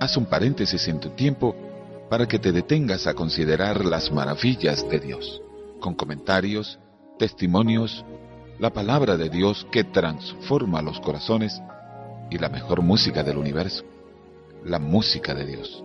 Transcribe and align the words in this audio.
Haz 0.00 0.16
un 0.16 0.26
paréntesis 0.26 0.86
en 0.88 1.00
tu 1.00 1.10
tiempo 1.10 1.56
para 2.08 2.26
que 2.26 2.38
te 2.38 2.52
detengas 2.52 3.06
a 3.06 3.14
considerar 3.14 3.84
las 3.84 4.12
maravillas 4.12 4.88
de 4.88 5.00
Dios, 5.00 5.42
con 5.80 5.94
comentarios, 5.94 6.78
testimonios, 7.18 8.04
la 8.58 8.70
palabra 8.70 9.16
de 9.16 9.28
Dios 9.28 9.66
que 9.72 9.84
transforma 9.84 10.80
los 10.82 11.00
corazones 11.00 11.60
y 12.30 12.38
la 12.38 12.48
mejor 12.48 12.82
música 12.82 13.22
del 13.22 13.38
universo, 13.38 13.84
la 14.64 14.78
música 14.78 15.34
de 15.34 15.46
Dios. 15.46 15.82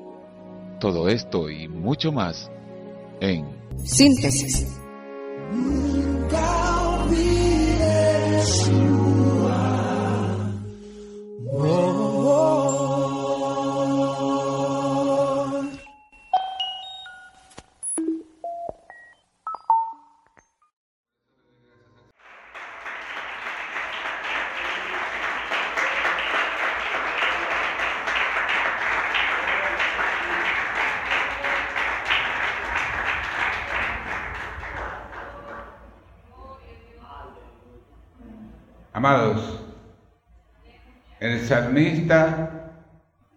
Todo 0.80 1.10
esto 1.10 1.50
y 1.50 1.68
mucho 1.68 2.12
más 2.12 2.50
en 3.20 3.46
Síntesis. 3.84 4.68
Yeshua. 8.52 9.56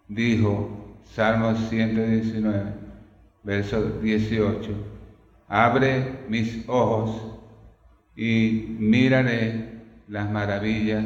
Dijo, 0.07 0.97
Salmo 1.13 1.55
119, 1.55 2.63
verso 3.43 3.81
18, 4.01 4.71
abre 5.47 6.19
mis 6.27 6.67
ojos 6.67 7.39
y 8.15 8.75
miraré 8.79 9.81
las 10.07 10.29
maravillas 10.29 11.05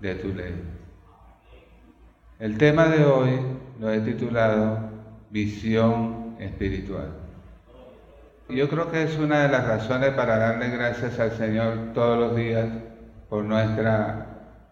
de 0.00 0.14
tu 0.14 0.28
ley. 0.28 0.54
El 2.38 2.58
tema 2.58 2.88
de 2.88 3.04
hoy 3.04 3.40
lo 3.80 3.90
he 3.90 4.00
titulado 4.00 4.90
Visión 5.30 6.36
Espiritual. 6.38 7.08
Yo 8.48 8.68
creo 8.68 8.90
que 8.90 9.02
es 9.02 9.18
una 9.18 9.42
de 9.44 9.48
las 9.48 9.66
razones 9.66 10.10
para 10.10 10.36
darle 10.36 10.68
gracias 10.68 11.18
al 11.18 11.32
Señor 11.32 11.92
todos 11.94 12.18
los 12.18 12.36
días 12.36 12.68
por 13.28 13.42
nuestra, 13.42 14.26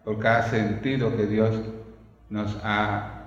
por 0.05 0.19
cada 0.19 0.43
sentido 0.43 1.15
que 1.17 1.25
Dios 1.25 1.55
nos 2.29 2.57
ha 2.63 3.23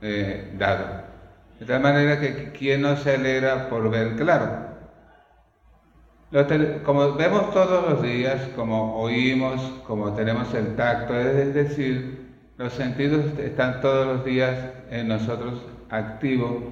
eh, 0.00 0.52
dado. 0.58 1.10
De 1.58 1.66
tal 1.66 1.80
manera 1.82 2.18
que 2.18 2.52
quien 2.52 2.82
no 2.82 2.96
se 2.96 3.14
alegra 3.14 3.68
por 3.68 3.90
ver 3.90 4.16
claro. 4.16 4.70
como 6.84 7.14
vemos 7.14 7.52
todos 7.52 7.90
los 7.90 8.02
días, 8.02 8.48
como 8.56 8.96
oímos, 8.96 9.60
como 9.86 10.14
tenemos 10.14 10.54
el 10.54 10.74
tacto, 10.76 11.14
es 11.18 11.52
decir, 11.54 12.30
los 12.56 12.72
sentidos 12.72 13.38
están 13.38 13.80
todos 13.80 14.06
los 14.06 14.24
días 14.24 14.56
en 14.90 15.08
nosotros 15.08 15.60
activos. 15.90 16.62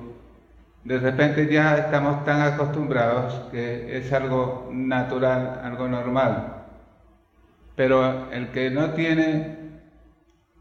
De 0.84 0.98
repente 0.98 1.52
ya 1.52 1.76
estamos 1.76 2.24
tan 2.24 2.40
acostumbrados 2.40 3.34
que 3.50 3.96
es 3.98 4.12
algo 4.12 4.68
natural, 4.72 5.60
algo 5.64 5.88
normal. 5.88 6.64
Pero 7.76 8.30
el 8.32 8.48
que 8.48 8.70
no 8.70 8.90
tiene, 8.90 9.57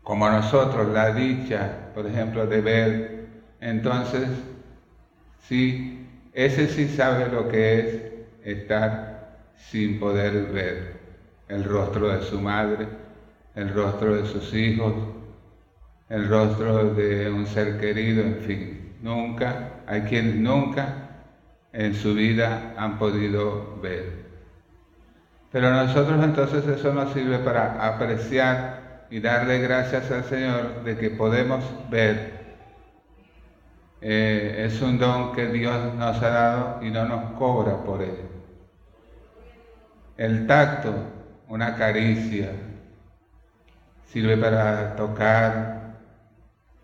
como 0.07 0.29
nosotros, 0.29 0.87
la 0.93 1.11
dicha, 1.11 1.91
por 1.93 2.05
ejemplo, 2.05 2.47
de 2.47 2.61
ver, 2.61 3.27
entonces, 3.59 4.29
sí, 5.41 6.07
ese 6.31 6.69
sí 6.69 6.87
sabe 6.87 7.27
lo 7.27 7.49
que 7.49 7.79
es 7.81 8.01
estar 8.41 9.35
sin 9.57 9.99
poder 9.99 10.45
ver 10.45 10.93
el 11.49 11.65
rostro 11.65 12.07
de 12.07 12.21
su 12.21 12.39
madre, 12.39 12.87
el 13.53 13.73
rostro 13.73 14.15
de 14.15 14.25
sus 14.25 14.53
hijos, 14.53 14.93
el 16.07 16.29
rostro 16.29 16.93
de 16.93 17.29
un 17.29 17.45
ser 17.45 17.77
querido, 17.77 18.23
en 18.23 18.37
fin, 18.37 18.93
nunca, 19.01 19.71
hay 19.87 20.03
quienes 20.03 20.35
nunca 20.35 21.17
en 21.73 21.93
su 21.93 22.13
vida 22.13 22.75
han 22.77 22.97
podido 22.97 23.77
ver. 23.81 24.25
Pero 25.51 25.69
nosotros 25.69 26.23
entonces 26.23 26.65
eso 26.65 26.93
nos 26.93 27.11
sirve 27.11 27.39
para 27.39 27.85
apreciar 27.85 28.76
y 29.09 29.19
darle 29.19 29.59
gracias 29.59 30.11
al 30.11 30.23
Señor 30.25 30.83
de 30.83 30.97
que 30.97 31.09
podemos 31.09 31.63
ver. 31.89 32.37
Eh, 34.01 34.65
es 34.67 34.81
un 34.81 34.99
don 34.99 35.33
que 35.33 35.47
Dios 35.47 35.93
nos 35.95 36.21
ha 36.21 36.29
dado 36.29 36.83
y 36.83 36.91
no 36.91 37.05
nos 37.05 37.31
cobra 37.33 37.77
por 37.83 38.01
él. 38.01 38.17
El 40.17 40.45
tacto, 40.47 40.93
una 41.47 41.75
caricia, 41.75 42.51
sirve 44.05 44.37
para 44.37 44.95
tocar, 44.95 45.97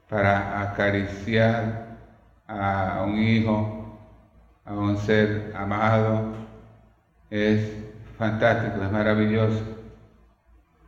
para 0.09 0.61
acariciar 0.61 1.97
a 2.47 3.03
un 3.05 3.17
hijo, 3.17 3.99
a 4.65 4.73
un 4.73 4.97
ser 4.97 5.53
amado. 5.55 6.33
Es 7.29 7.75
fantástico, 8.17 8.83
es 8.83 8.91
maravilloso. 8.91 9.82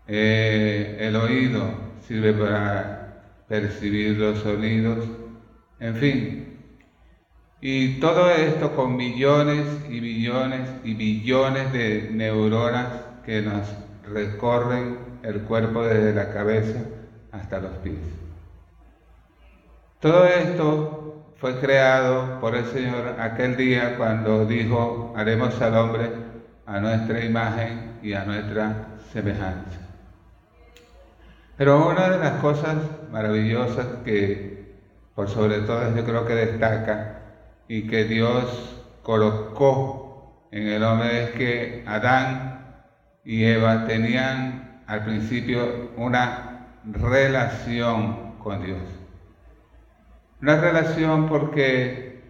Eh, 0.08 0.98
el 1.00 1.16
oído 1.16 1.64
sirve 2.08 2.34
para 2.34 3.24
percibir 3.48 4.18
los 4.18 4.40
sonidos, 4.40 5.06
en 5.80 5.96
fin. 5.96 6.60
Y 7.62 8.00
todo 8.00 8.30
esto 8.30 8.76
con 8.76 8.96
millones 8.96 9.66
y 9.90 10.02
millones 10.02 10.70
y 10.84 10.94
billones 10.94 11.74
de 11.74 12.10
neuronas 12.12 12.88
que 13.26 13.42
nos 13.42 13.68
recorren 14.08 15.00
el 15.24 15.42
cuerpo 15.42 15.84
desde 15.84 16.14
la 16.14 16.32
cabeza 16.32 16.80
hasta 17.32 17.60
los 17.60 17.72
pies. 17.78 17.96
Todo 20.00 20.26
esto 20.28 21.34
fue 21.38 21.60
creado 21.60 22.40
por 22.40 22.56
el 22.56 22.66
Señor 22.66 23.16
aquel 23.20 23.58
día 23.58 23.96
cuando 23.98 24.46
dijo, 24.46 25.14
haremos 25.18 25.60
al 25.62 25.76
hombre 25.76 26.12
a 26.68 26.80
nuestra 26.80 27.24
imagen 27.26 27.98
y 28.04 28.14
a 28.14 28.24
nuestra 28.26 28.88
semejanza. 29.12 29.85
Pero 31.58 31.88
una 31.88 32.10
de 32.10 32.20
las 32.20 32.42
cosas 32.42 32.76
maravillosas 33.12 33.86
que 34.04 34.76
por 35.16 35.30
sobre 35.30 35.60
todo 35.60 35.96
yo 35.96 36.04
creo 36.04 36.26
que 36.26 36.36
destaca 36.36 37.22
y 37.70 37.88
que 37.88 38.04
Dios 38.04 38.84
colocó 39.04 40.48
en 40.52 40.68
el 40.68 40.84
hombre 40.84 41.24
es 41.24 41.30
que 41.32 41.84
Adán 41.88 42.84
y 43.24 43.46
Eva 43.46 43.86
tenían 43.86 44.82
al 44.86 45.06
principio 45.06 45.92
una 45.96 46.68
relación 46.84 48.36
con 48.40 48.64
Dios. 48.64 48.82
Una 50.42 50.58
relación 50.58 51.28
porque 51.28 52.22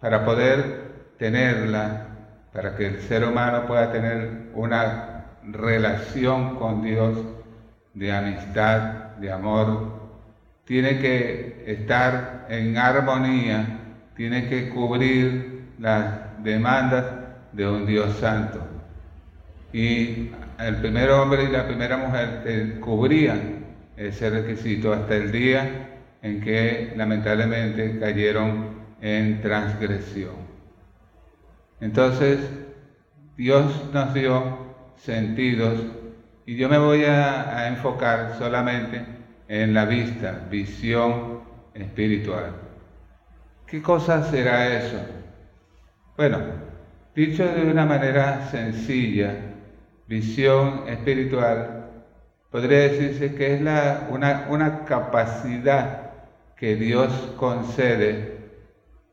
para 0.00 0.24
poder 0.26 1.14
tenerla 1.18 2.08
para 2.52 2.76
que 2.76 2.86
el 2.86 3.00
ser 3.00 3.24
humano 3.24 3.66
pueda 3.66 3.90
tener 3.90 4.50
una 4.54 5.24
relación 5.42 6.56
con 6.56 6.82
Dios 6.82 7.16
de 7.98 8.12
amistad, 8.12 9.16
de 9.16 9.32
amor, 9.32 9.98
tiene 10.64 10.98
que 10.98 11.64
estar 11.66 12.46
en 12.48 12.76
armonía, 12.76 13.80
tiene 14.16 14.48
que 14.48 14.68
cubrir 14.68 15.64
las 15.78 16.42
demandas 16.42 17.04
de 17.52 17.66
un 17.66 17.86
Dios 17.86 18.16
santo. 18.18 18.60
Y 19.72 20.30
el 20.58 20.76
primer 20.76 21.10
hombre 21.10 21.44
y 21.44 21.48
la 21.48 21.66
primera 21.66 21.96
mujer 21.96 22.78
cubrían 22.80 23.64
ese 23.96 24.30
requisito 24.30 24.92
hasta 24.92 25.16
el 25.16 25.32
día 25.32 25.88
en 26.22 26.40
que 26.40 26.92
lamentablemente 26.96 27.98
cayeron 27.98 28.78
en 29.00 29.40
transgresión. 29.40 30.36
Entonces, 31.80 32.38
Dios 33.36 33.90
nos 33.92 34.14
dio 34.14 34.68
sentidos 34.96 35.80
y 36.48 36.56
yo 36.56 36.70
me 36.70 36.78
voy 36.78 37.04
a, 37.04 37.68
enfocar 37.68 38.36
solamente 38.38 39.04
en 39.48 39.74
la 39.74 39.84
vista, 39.84 40.46
visión 40.50 41.42
espiritual. 41.74 42.52
¿Qué 43.66 43.82
cosa 43.82 44.22
será 44.22 44.78
eso? 44.78 44.96
Bueno, 46.16 46.38
dicho 47.14 47.46
de 47.46 47.70
una 47.70 47.84
manera 47.84 48.48
sencilla, 48.50 49.34
visión 50.06 50.84
espiritual, 50.88 51.90
podría 52.50 52.78
decirse 52.78 53.34
que 53.34 53.56
es 53.56 53.60
una, 53.60 54.46
una 54.48 54.86
capacidad 54.86 56.12
que 56.56 56.76
Dios 56.76 57.12
concede 57.36 58.38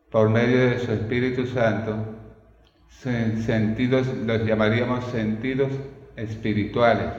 por 0.09 0.29
medio 0.29 0.69
de 0.69 0.79
su 0.79 0.93
Espíritu 0.93 1.45
Santo 1.47 1.97
sentidos, 2.87 4.07
los 4.25 4.45
llamaríamos 4.45 5.03
sentidos 5.11 5.71
espirituales. 6.15 7.11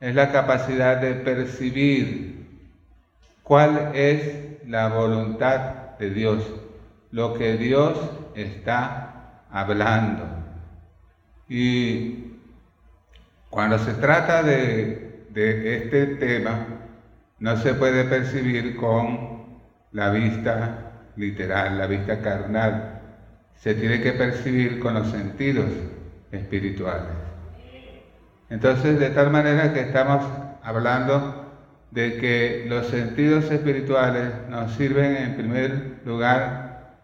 es 0.00 0.14
la 0.14 0.32
capacidad 0.32 0.96
de 1.00 1.14
percibir 1.14 2.46
cuál 3.42 3.92
es 3.94 4.66
la 4.66 4.88
voluntad 4.88 5.96
de 5.98 6.10
Dios, 6.10 6.44
lo 7.10 7.34
que 7.34 7.56
Dios 7.56 7.98
está 8.34 9.44
hablando. 9.50 10.24
Y 11.48 12.32
cuando 13.50 13.78
se 13.78 13.92
trata 13.94 14.42
de, 14.42 15.28
este 15.34 16.06
tema, 16.16 16.66
no 17.38 17.56
se 17.56 17.74
puede 17.74 18.04
percibir 18.04 18.76
con 18.76 19.60
la 19.92 20.10
vista 20.10 20.92
literal, 21.16 21.78
la 21.78 21.86
vista 21.86 22.20
carnal. 22.20 23.00
Se 23.56 23.74
tiene 23.74 24.00
que 24.00 24.12
percibir 24.12 24.80
con 24.80 24.94
los 24.94 25.10
sentidos 25.10 25.70
espirituales. 26.30 27.31
Entonces, 28.52 29.00
de 29.00 29.08
tal 29.08 29.30
manera 29.30 29.72
que 29.72 29.80
estamos 29.80 30.22
hablando 30.62 31.54
de 31.90 32.18
que 32.18 32.66
los 32.68 32.86
sentidos 32.88 33.50
espirituales 33.50 34.28
nos 34.50 34.72
sirven 34.74 35.16
en 35.16 35.36
primer 35.36 36.02
lugar 36.04 36.98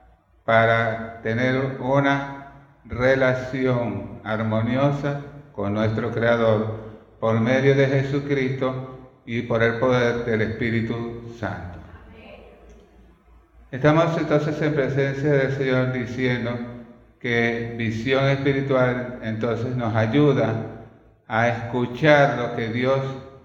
para 0.45 1.23
tener 1.23 1.79
una 1.81 2.53
relación 2.85 4.21
armoniosa 4.25 5.23
con 5.53 5.73
nuestro 5.73 6.11
Creador 6.11 6.81
por 7.19 7.41
medio 7.41 7.75
de 7.75 7.87
Jesucristo 7.87 9.09
y 9.25 9.41
por 9.41 9.62
el 9.62 9.79
poder 9.79 10.27
del 10.27 10.43
Espíritu 10.43 11.35
Santo. 11.41 11.79
Estamos 13.71 14.19
entonces 14.19 14.61
en 14.61 14.75
presencia 14.75 15.33
del 15.33 15.53
Señor 15.53 15.93
diciendo 15.93 16.51
que 17.19 17.75
visión 17.79 18.25
espiritual 18.27 19.21
entonces 19.23 19.75
nos 19.77 19.97
ayuda 19.97 20.78
a 21.29 21.49
escuchar 21.49 22.39
lo 22.39 22.57
que 22.57 22.69
Dios 22.69 23.01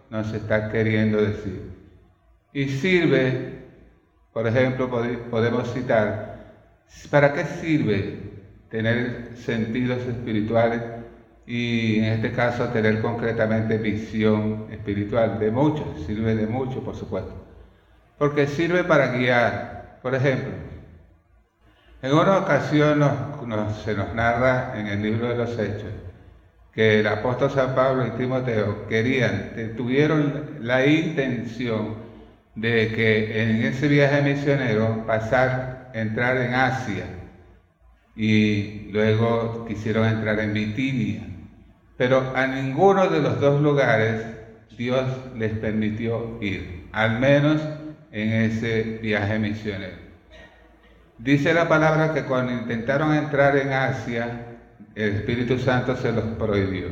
nos 0.10 0.34
está 0.34 0.70
queriendo 0.72 1.22
decir. 1.22 1.74
Y 2.54 2.70
sirve, 2.70 3.66
por 4.32 4.48
ejemplo, 4.48 4.90
podemos 4.90 5.72
citar, 5.74 6.54
¿para 7.12 7.34
qué 7.34 7.44
sirve 7.44 8.20
tener 8.70 9.32
sentidos 9.36 10.00
espirituales 10.00 10.82
y 11.46 12.00
en 12.00 12.06
este 12.06 12.32
caso 12.32 12.70
tener 12.70 13.02
concretamente 13.02 13.78
visión 13.78 14.68
espiritual, 14.72 15.38
de 15.40 15.52
mucho, 15.52 15.94
sirve 16.08 16.36
de 16.36 16.48
mucho, 16.48 16.82
por 16.84 16.96
supuesto, 16.96 17.34
porque 18.18 18.48
sirve 18.48 18.84
para 18.86 19.08
guiar. 19.08 20.00
Por 20.02 20.16
ejemplo, 20.16 20.52
en 22.02 22.14
una 22.14 22.38
ocasión 22.38 23.04
se 23.84 23.94
nos 23.94 24.14
narra 24.16 24.74
en 24.80 24.88
el 24.88 25.02
libro 25.02 25.30
de 25.30 25.36
los 25.36 25.60
Hechos 25.60 25.92
que 26.74 27.00
el 27.00 27.08
apóstol 27.08 27.52
San 27.52 27.76
Pablo 27.76 28.08
y 28.08 28.12
Timoteo 28.12 28.88
querían, 28.88 29.52
tuvieron 29.78 30.58
la 30.62 30.86
intención 30.86 31.96
de 32.56 32.92
que 32.94 33.42
en 33.42 33.64
ese 33.64 33.88
viaje 33.88 34.22
misionero 34.22 35.06
pasar, 35.06 35.92
entrar 35.94 36.38
en 36.38 36.54
Asia 36.56 37.06
y 38.16 38.90
luego 38.92 39.66
quisieron 39.68 40.08
entrar 40.08 40.40
en 40.40 40.54
Bitinia 40.54 41.34
pero 41.98 42.34
a 42.36 42.48
ninguno 42.48 43.08
de 43.08 43.22
los 43.22 43.40
dos 43.40 43.62
lugares 43.62 44.26
Dios 44.78 45.06
les 45.38 45.52
permitió 45.54 46.38
ir, 46.42 46.88
al 46.92 47.20
menos 47.20 47.62
en 48.12 48.34
ese 48.34 49.00
viaje 49.02 49.38
misionero. 49.40 49.98
Dice 51.20 51.54
la 51.54 51.70
palabra 51.70 52.14
que 52.14 52.24
cuando 52.24 52.52
intentaron 52.52 53.14
entrar 53.14 53.56
en 53.56 53.72
Asia, 53.72 54.53
el 54.96 55.16
Espíritu 55.16 55.58
Santo 55.60 55.96
se 55.96 56.12
los 56.12 56.24
prohibió. 56.38 56.88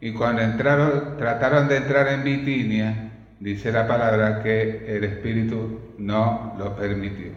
Y 0.00 0.12
cuando 0.12 0.42
entraron, 0.42 1.16
trataron 1.18 1.68
de 1.68 1.76
entrar 1.76 2.08
en 2.08 2.24
Bitinia, 2.24 3.12
dice 3.38 3.72
la 3.72 3.86
palabra 3.86 4.42
que 4.42 4.96
el 4.96 5.04
Espíritu 5.04 5.80
no 5.98 6.54
lo 6.58 6.74
permitió. 6.76 7.32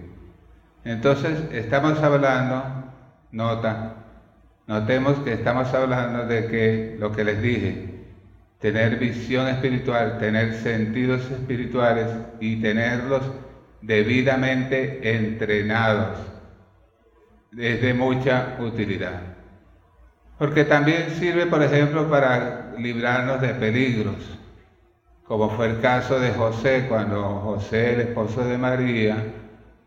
Entonces, 0.86 1.38
estamos 1.52 2.02
hablando, 2.02 2.92
nota, 3.32 4.04
Notemos 4.66 5.20
que 5.20 5.34
estamos 5.34 5.74
hablando 5.74 6.26
de 6.26 6.48
que 6.48 6.96
lo 6.98 7.12
que 7.12 7.26
les 7.26 7.42
dije, 7.42 8.06
tener 8.60 8.98
visión 8.98 9.48
espiritual, 9.48 10.20
tener 10.20 10.54
sentidos 10.54 11.30
espirituales 11.30 12.08
y 12.40 12.62
tenerlos 12.62 13.24
debidamente 13.82 15.18
entrenados 15.18 16.18
es 17.58 17.82
de 17.82 17.94
mucha 17.94 18.56
utilidad. 18.60 19.33
Porque 20.44 20.66
también 20.66 21.10
sirve, 21.12 21.46
por 21.46 21.64
ejemplo, 21.64 22.10
para 22.10 22.74
librarnos 22.78 23.40
de 23.40 23.54
peligros, 23.54 24.38
como 25.24 25.50
fue 25.52 25.68
el 25.68 25.80
caso 25.80 26.20
de 26.20 26.34
José, 26.34 26.88
cuando 26.90 27.24
José, 27.40 27.94
el 27.94 28.02
esposo 28.02 28.44
de 28.44 28.58
María, 28.58 29.24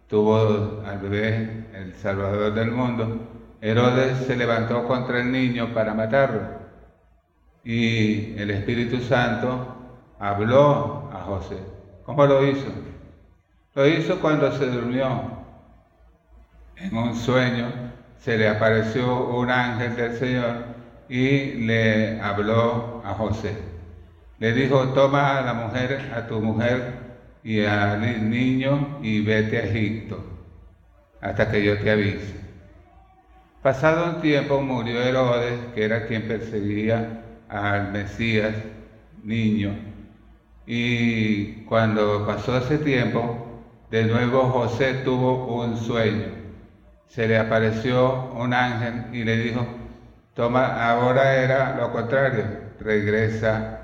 tuvo 0.08 0.82
al 0.86 0.98
bebé, 0.98 1.66
el 1.74 1.94
Salvador 1.96 2.54
del 2.54 2.70
mundo, 2.70 3.18
Herodes 3.60 4.16
se 4.26 4.34
levantó 4.34 4.86
contra 4.86 5.20
el 5.20 5.30
niño 5.30 5.74
para 5.74 5.92
matarlo. 5.92 6.40
Y 7.62 8.32
el 8.40 8.50
Espíritu 8.50 9.02
Santo 9.02 9.76
habló 10.18 11.10
a 11.12 11.20
José. 11.20 11.58
¿Cómo 12.06 12.24
lo 12.24 12.42
hizo? 12.46 12.68
Lo 13.74 13.86
hizo 13.86 14.18
cuando 14.20 14.50
se 14.52 14.64
durmió. 14.70 15.20
En 16.76 16.96
un 16.96 17.14
sueño 17.14 17.85
se 18.20 18.36
le 18.36 18.48
apareció 18.48 19.28
un 19.28 19.50
ángel 19.50 19.96
del 19.96 20.16
Señor 20.16 20.56
y 21.08 21.52
le 21.66 22.20
habló 22.20 23.02
a 23.04 23.14
José. 23.14 23.52
Le 24.38 24.52
dijo, 24.52 24.88
toma 24.88 25.38
a 25.38 25.42
la 25.42 25.54
mujer, 25.54 26.12
a 26.14 26.26
tu 26.26 26.40
mujer 26.40 27.06
y 27.42 27.64
al 27.64 28.00
niño 28.28 28.98
y 29.02 29.24
vete 29.24 29.58
a 29.58 29.64
Egipto 29.64 30.36
hasta 31.20 31.50
que 31.50 31.64
yo 31.64 31.78
te 31.78 31.90
avise. 31.90 32.34
Pasado 33.62 34.14
un 34.14 34.20
tiempo 34.20 34.60
murió 34.60 35.02
Herodes, 35.02 35.58
que 35.74 35.84
era 35.84 36.06
quien 36.06 36.28
perseguía 36.28 37.22
al 37.48 37.92
Mesías, 37.92 38.54
niño. 39.24 39.74
Y 40.66 41.64
cuando 41.64 42.26
pasó 42.26 42.58
ese 42.58 42.78
tiempo, 42.78 43.64
de 43.90 44.04
nuevo 44.04 44.44
José 44.44 44.94
tuvo 45.04 45.62
un 45.62 45.76
sueño. 45.76 46.45
Se 47.08 47.26
le 47.26 47.38
apareció 47.38 48.32
un 48.32 48.52
ángel 48.52 49.14
y 49.14 49.24
le 49.24 49.36
dijo, 49.36 49.66
toma, 50.34 50.90
ahora 50.90 51.36
era 51.36 51.76
lo 51.76 51.92
contrario, 51.92 52.44
regresa 52.80 53.80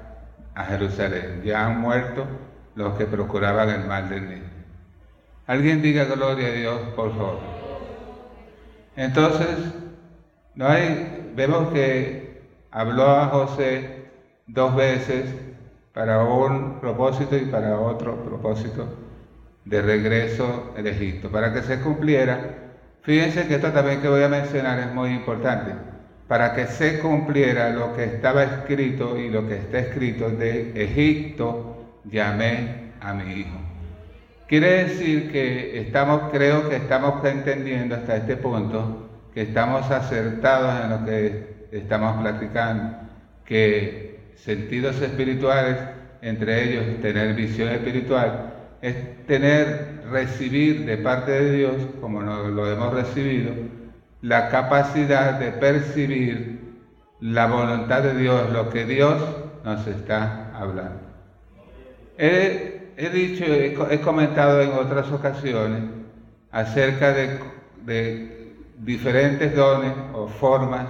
a 0.55 0.65
Jerusalén. 0.65 1.43
Ya 1.45 1.67
han 1.67 1.81
muerto 1.81 2.27
los 2.75 2.95
que 2.95 3.07
procuraban 3.07 3.71
el 3.71 3.87
mal 3.87 4.09
del 4.09 4.29
niño. 4.29 4.51
Alguien 5.47 5.83
diga 5.83 6.05
gloria 6.05 6.49
a 6.49 6.53
Dios, 6.53 6.81
por 6.95 7.11
favor. 7.13 7.39
Entonces, 8.97 9.73
no 10.55 10.69
hay, 10.69 11.33
vemos 11.35 11.73
que 11.73 12.43
habló 12.71 13.09
a 13.09 13.27
José 13.29 14.11
dos 14.47 14.77
veces 14.77 15.35
para 15.95 16.23
un 16.23 16.81
propósito 16.81 17.37
y 17.37 17.47
para 17.47 17.79
otro 17.79 18.17
propósito 18.25 18.87
de 19.65 19.83
regreso 19.83 20.73
al 20.77 20.87
Egipto, 20.87 21.31
para 21.31 21.53
que 21.53 21.63
se 21.63 21.81
cumpliera. 21.81 22.59
Fíjense 23.03 23.47
que 23.47 23.57
esto 23.57 23.73
también 23.73 24.01
que 24.01 24.09
voy 24.09 24.23
a 24.23 24.29
mencionar 24.29 24.79
es 24.79 24.95
muy 24.95 25.11
importante. 25.11 25.73
Para 26.29 26.55
que 26.55 26.67
se 26.67 27.01
cumpliera 27.01 27.71
lo 27.71 27.95
que 27.95 28.05
estaba 28.05 28.45
escrito 28.45 29.19
y 29.19 29.29
lo 29.29 29.47
que 29.47 29.57
está 29.57 29.81
escrito 29.81 30.31
de 30.31 30.73
Egipto, 30.75 32.01
llamé 32.05 32.93
a 33.01 33.13
mi 33.13 33.33
hijo. 33.33 33.59
Quiere 34.49 34.85
decir 34.85 35.33
que 35.33 35.81
estamos, 35.81 36.31
creo 36.31 36.69
que 36.69 36.77
estamos 36.77 37.25
entendiendo 37.25 37.97
hasta 37.97 38.17
este 38.17 38.37
punto, 38.37 39.09
que 39.35 39.43
estamos 39.43 39.91
acertados 39.91 40.85
en 40.85 40.91
lo 40.91 41.05
que 41.05 41.69
estamos 41.73 42.21
platicando, 42.21 42.99
que 43.45 44.33
sentidos 44.37 45.01
espirituales, 45.01 45.77
entre 46.21 46.65
ellos 46.65 47.01
tener 47.01 47.35
visión 47.35 47.71
espiritual, 47.71 48.53
es 48.83 49.27
tener, 49.27 49.92
recibir 50.13 50.85
de 50.85 50.99
parte 50.99 51.33
de 51.33 51.53
Dios, 51.53 51.75
como 52.01 52.23
lo 52.23 52.71
hemos 52.71 52.95
recibido, 52.95 53.53
la 54.21 54.49
capacidad 54.51 55.39
de 55.39 55.53
percibir 55.53 56.61
la 57.21 57.47
voluntad 57.47 58.03
de 58.03 58.15
Dios, 58.15 58.53
lo 58.53 58.71
que 58.71 58.85
Dios 58.85 59.21
nos 59.65 59.87
está 59.87 60.53
hablando 60.55 61.13
he 62.97 63.09
dicho, 63.11 63.45
he, 63.45 64.01
comentado 64.01 64.61
en 64.61 64.73
otras 64.73 65.11
ocasiones 65.11 65.83
acerca 66.51 67.13
de, 67.13 68.53
diferentes 68.79 69.55
dones 69.55 69.93
o 70.13 70.27
formas 70.27 70.87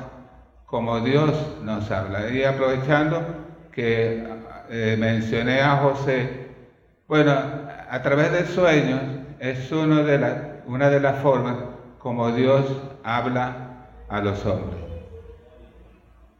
como 0.66 1.00
Dios 1.00 1.32
nos 1.62 1.90
habla. 1.90 2.30
Y 2.30 2.42
aprovechando 2.42 3.22
que 3.70 4.24
eh, 4.70 4.96
mencioné 4.98 5.60
a 5.60 5.76
José, 5.76 6.48
bueno, 7.06 7.34
a 7.92 8.00
través 8.00 8.32
de 8.32 8.46
sueños 8.46 9.02
es 9.38 9.70
una 9.70 10.02
de 10.02 11.00
las 11.00 11.18
formas 11.18 11.56
como 11.99 12.32
Dios 12.32 12.64
habla 13.04 13.84
a 14.08 14.20
los 14.22 14.46
hombres. 14.46 14.80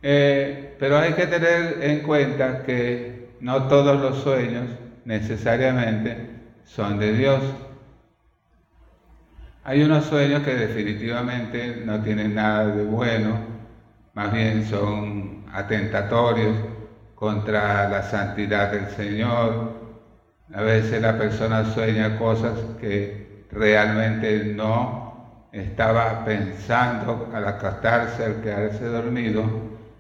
Eh, 0.01 0.75
pero 0.81 0.97
hay 0.97 1.13
que 1.13 1.27
tener 1.27 1.83
en 1.83 2.01
cuenta 2.01 2.63
que 2.63 3.37
no 3.41 3.65
todos 3.65 4.01
los 4.01 4.23
sueños 4.23 4.65
necesariamente 5.05 6.31
son 6.65 6.99
de 6.99 7.13
Dios. 7.13 7.43
Hay 9.65 9.83
unos 9.83 10.07
sueños 10.07 10.43
que 10.45 10.55
definitivamente 10.55 11.83
no 11.85 12.01
tienen 12.01 12.35
nada 12.35 12.69
de 12.69 12.85
bueno, 12.85 13.37
más 14.15 14.33
bien 14.33 14.65
son 14.65 15.45
atentatorios 15.53 16.57
contra 17.15 17.91
la 17.91 18.03
santidad 18.05 18.73
del 18.73 18.89
Señor. 18.89 19.92
A 20.55 20.63
veces 20.63 21.01
la 21.01 21.19
persona 21.19 21.65
sueña 21.75 22.19
cosas 22.19 22.59
que 22.81 23.47
realmente 23.51 24.53
no 24.55 25.49
estaba 25.53 26.25
pensando 26.25 27.31
al 27.35 27.47
acostarse, 27.47 28.25
al 28.25 28.41
quedarse 28.43 28.85
dormido. 28.85 29.45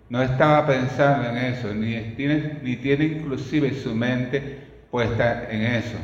No 0.08 0.22
estaba 0.22 0.66
pensando 0.66 1.28
en 1.28 1.36
eso, 1.36 1.72
ni 1.74 2.14
tiene, 2.16 2.60
ni 2.62 2.76
tiene 2.76 3.04
inclusive 3.04 3.72
su 3.74 3.94
mente 3.94 4.86
puesta 4.90 5.48
en 5.50 5.62
eso 5.62 5.98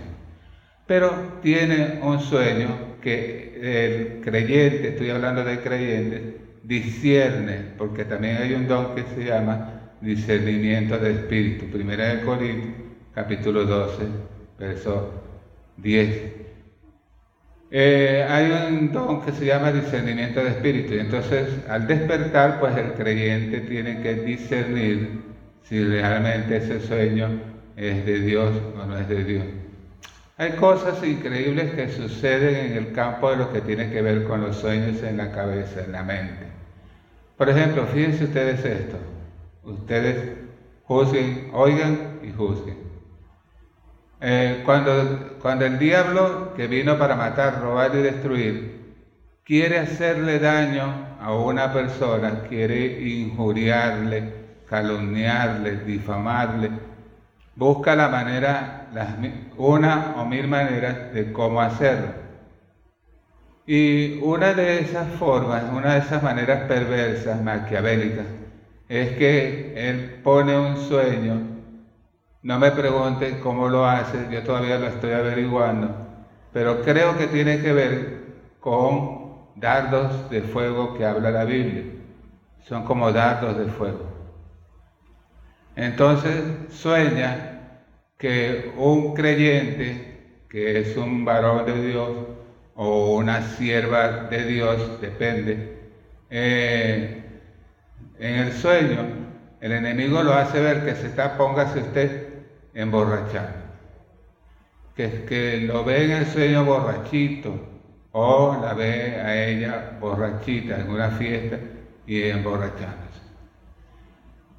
pero 0.89 1.39
tiene 1.43 2.01
un 2.03 2.19
sueño 2.19 2.97
que 3.03 3.53
el 3.61 4.21
creyente, 4.23 4.89
estoy 4.89 5.11
hablando 5.11 5.45
de 5.45 5.61
creyentes, 5.61 6.23
discierne, 6.63 7.75
porque 7.77 8.07
también 8.07 8.39
hay 8.39 8.55
un 8.55 8.67
don 8.67 8.95
que 8.95 9.05
se 9.15 9.25
llama 9.27 9.95
discernimiento 10.01 10.99
de 10.99 11.11
espíritu. 11.11 11.67
Primera 11.67 12.15
de 12.15 12.23
Corintios, 12.23 12.75
capítulo 13.13 13.67
12, 13.67 14.09
verso 14.59 15.13
10. 15.77 16.39
Eh, 17.71 18.27
hay 18.29 18.51
un 18.73 18.93
don 18.93 19.21
que 19.23 19.33
se 19.33 19.45
llama 19.45 19.71
discernimiento 19.71 20.41
de 20.43 20.51
espíritu 20.51 20.95
y 20.95 21.01
entonces 21.01 21.49
al 21.69 21.87
despertar 21.87 22.59
pues 22.61 22.75
el 22.77 22.93
creyente 22.95 23.61
tiene 23.61 24.01
que 24.01 24.15
discernir 24.15 25.21
si 25.65 25.85
realmente 25.85 26.57
ese 26.57 26.81
sueño 26.81 27.29
es 27.77 28.07
de 28.07 28.21
Dios 28.21 28.53
o 28.75 28.87
no 28.87 28.97
es 28.97 29.09
de 29.09 29.23
Dios. 29.23 29.45
Hay 30.39 30.53
cosas 30.53 31.05
increíbles 31.05 31.73
que 31.73 31.89
suceden 31.89 32.71
en 32.71 32.73
el 32.79 32.93
campo 32.93 33.31
de 33.31 33.37
lo 33.37 33.53
que 33.53 33.61
tiene 33.61 33.91
que 33.91 34.01
ver 34.01 34.25
con 34.25 34.41
los 34.41 34.57
sueños 34.57 35.03
en 35.03 35.17
la 35.17 35.33
cabeza, 35.33 35.85
en 35.85 35.93
la 35.93 36.05
mente. 36.05 36.47
Por 37.37 37.51
ejemplo, 37.51 37.87
fíjense 37.87 38.25
ustedes 38.25 38.65
esto. 38.65 38.97
Ustedes 39.65 40.33
juzguen, 40.85 41.51
oigan 41.53 42.21
y 42.23 42.33
juzguen. 42.33 42.88
Eh, 44.21 44.63
cuando, 44.65 45.37
cuando 45.41 45.65
el 45.65 45.79
diablo 45.79 46.53
que 46.55 46.67
vino 46.67 46.99
para 46.99 47.15
matar, 47.15 47.61
robar 47.61 47.95
y 47.95 47.99
destruir, 47.99 48.79
quiere 49.45 49.79
hacerle 49.79 50.39
daño 50.41 51.17
a 51.21 51.33
una 51.35 51.73
persona, 51.73 52.43
quiere 52.49 53.01
injuriarle, 53.09 54.33
calumniarle, 54.69 55.77
difamarle, 55.85 56.71
busca 57.55 57.95
la 57.97 58.09
manera, 58.09 58.89
una 59.57 60.15
o 60.17 60.25
mil 60.27 60.49
maneras 60.49 61.13
de 61.13 61.33
cómo 61.33 61.61
hacerlo. 61.61 62.13
Y 63.67 64.19
una 64.23 64.55
de 64.55 64.81
esas 64.81 65.07
formas, 65.19 65.65
una 65.73 65.95
de 65.95 66.01
esas 66.01 66.23
maneras 66.23 66.63
perversas, 66.69 67.43
maquiavélicas, 67.43 68.27
es 68.89 69.11
que 69.17 69.75
él 69.77 70.21
pone 70.25 70.59
un 70.59 70.77
sueño, 70.77 71.58
no 72.49 72.59
me 72.59 72.71
pregunten 72.71 73.41
cómo 73.41 73.69
lo 73.69 73.85
hace, 73.85 74.27
yo 74.31 74.43
todavía 74.43 74.79
lo 74.79 74.87
estoy 74.87 75.13
averiguando, 75.13 75.95
pero 76.51 76.81
creo 76.81 77.19
que 77.19 77.27
tiene 77.27 77.61
que 77.61 77.75
ver 77.75 78.21
con 78.59 79.35
dardos 79.55 80.31
de 80.31 80.41
fuego 80.41 80.97
que 80.97 81.05
habla 81.05 81.31
la 81.31 81.45
Biblia. 81.45 81.83
Son 82.67 82.87
como 82.87 83.13
dardos 83.13 83.59
de 83.59 83.67
fuego. 83.67 84.01
Entonces 85.77 86.43
sueña 86.71 87.83
que 88.17 88.73
un 88.79 89.13
creyente, 89.13 90.47
que 90.49 90.81
es 90.81 90.97
un 90.97 91.27
varón 91.27 91.67
de 91.67 91.87
Dios 91.87 92.11
o 92.77 93.15
una 93.15 93.43
sierva 93.43 94.23
de 94.31 94.45
Dios, 94.45 94.99
depende, 95.03 95.83
eh, 96.31 97.25
en 98.19 98.35
el 98.37 98.53
sueño 98.55 99.29
el 99.61 99.73
enemigo 99.73 100.23
lo 100.23 100.33
hace 100.33 100.61
ver 100.61 100.85
que 100.85 100.95
se 100.95 101.09
está, 101.09 101.37
póngase 101.37 101.81
usted, 101.81 102.28
emborrachando. 102.79 103.67
Que, 104.95 105.25
que 105.25 105.61
lo 105.63 105.85
ve 105.85 106.05
en 106.05 106.11
el 106.13 106.27
sueño 106.27 106.65
borrachito 106.65 107.55
o 108.13 108.59
la 108.63 108.73
ve 108.75 109.21
a 109.21 109.47
ella 109.47 109.99
borrachita 110.01 110.81
en 110.81 110.91
una 110.91 111.11
fiesta 111.11 111.59
y 112.07 112.23
emborrachando. 112.23 113.09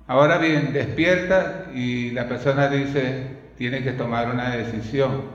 Ahora 0.07 0.37
bien, 0.39 0.73
despierta 0.73 1.67
y 1.73 2.11
la 2.11 2.27
persona 2.27 2.67
dice, 2.67 3.27
tiene 3.57 3.83
que 3.83 3.91
tomar 3.91 4.29
una 4.31 4.55
decisión, 4.55 5.25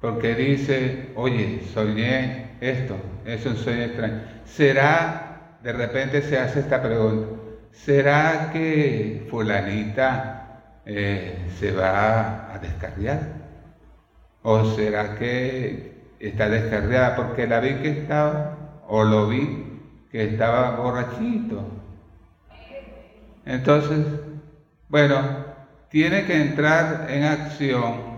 porque 0.00 0.34
dice, 0.34 1.10
oye, 1.16 1.60
soñé 1.74 2.56
esto, 2.62 2.96
es 3.26 3.44
un 3.44 3.56
sueño 3.56 3.82
extraño. 3.82 4.22
¿Será, 4.46 5.58
de 5.62 5.72
repente 5.74 6.22
se 6.22 6.38
hace 6.38 6.60
esta 6.60 6.80
pregunta, 6.82 7.28
¿será 7.72 8.50
que 8.52 9.26
fulanita 9.30 10.39
eh, 10.86 11.48
se 11.58 11.72
va 11.72 12.54
a 12.54 12.58
descarriar? 12.58 13.20
¿O 14.42 14.64
será 14.74 15.16
que 15.16 16.14
está 16.18 16.48
descarriada 16.48 17.16
porque 17.16 17.46
la 17.46 17.60
vi 17.60 17.74
que 17.74 17.90
estaba, 17.90 18.82
o 18.88 19.04
lo 19.04 19.28
vi 19.28 19.80
que 20.10 20.24
estaba 20.24 20.76
borrachito? 20.76 21.62
Entonces, 23.44 24.06
bueno, 24.88 25.20
tiene 25.88 26.24
que 26.24 26.40
entrar 26.40 27.06
en 27.10 27.24
acción 27.24 28.10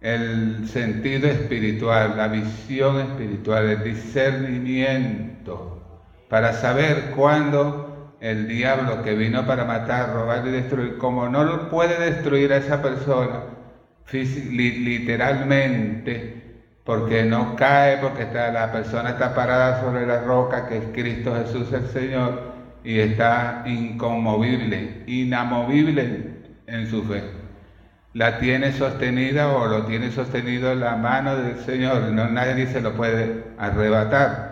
el 0.00 0.68
sentido 0.68 1.28
espiritual, 1.28 2.16
la 2.16 2.28
visión 2.28 3.00
espiritual, 3.00 3.68
el 3.68 3.84
discernimiento, 3.84 5.80
para 6.28 6.52
saber 6.52 7.12
cuándo 7.14 7.81
el 8.22 8.46
diablo 8.46 9.02
que 9.02 9.14
vino 9.14 9.44
para 9.46 9.64
matar, 9.64 10.12
robar 10.14 10.46
y 10.46 10.52
destruir, 10.52 10.96
como 10.96 11.28
no 11.28 11.42
lo 11.42 11.68
puede 11.68 11.98
destruir 11.98 12.52
a 12.52 12.58
esa 12.58 12.80
persona 12.80 13.40
literalmente, 14.12 16.60
porque 16.84 17.24
no 17.24 17.56
cae, 17.56 17.96
porque 17.98 18.28
la 18.32 18.70
persona 18.70 19.10
está 19.10 19.34
parada 19.34 19.80
sobre 19.80 20.06
la 20.06 20.22
roca 20.22 20.68
que 20.68 20.76
es 20.78 20.84
Cristo 20.92 21.34
Jesús 21.34 21.72
el 21.72 21.88
Señor, 21.88 22.52
y 22.84 23.00
está 23.00 23.64
inconmovible, 23.66 25.02
inamovible 25.06 26.42
en 26.66 26.86
su 26.88 27.02
fe. 27.04 27.24
La 28.14 28.38
tiene 28.38 28.72
sostenida 28.72 29.48
o 29.48 29.66
lo 29.66 29.86
tiene 29.86 30.12
sostenido 30.12 30.74
la 30.76 30.96
mano 30.96 31.36
del 31.36 31.58
Señor, 31.58 32.02
no, 32.12 32.28
nadie 32.28 32.68
se 32.68 32.80
lo 32.80 32.94
puede 32.94 33.44
arrebatar. 33.58 34.51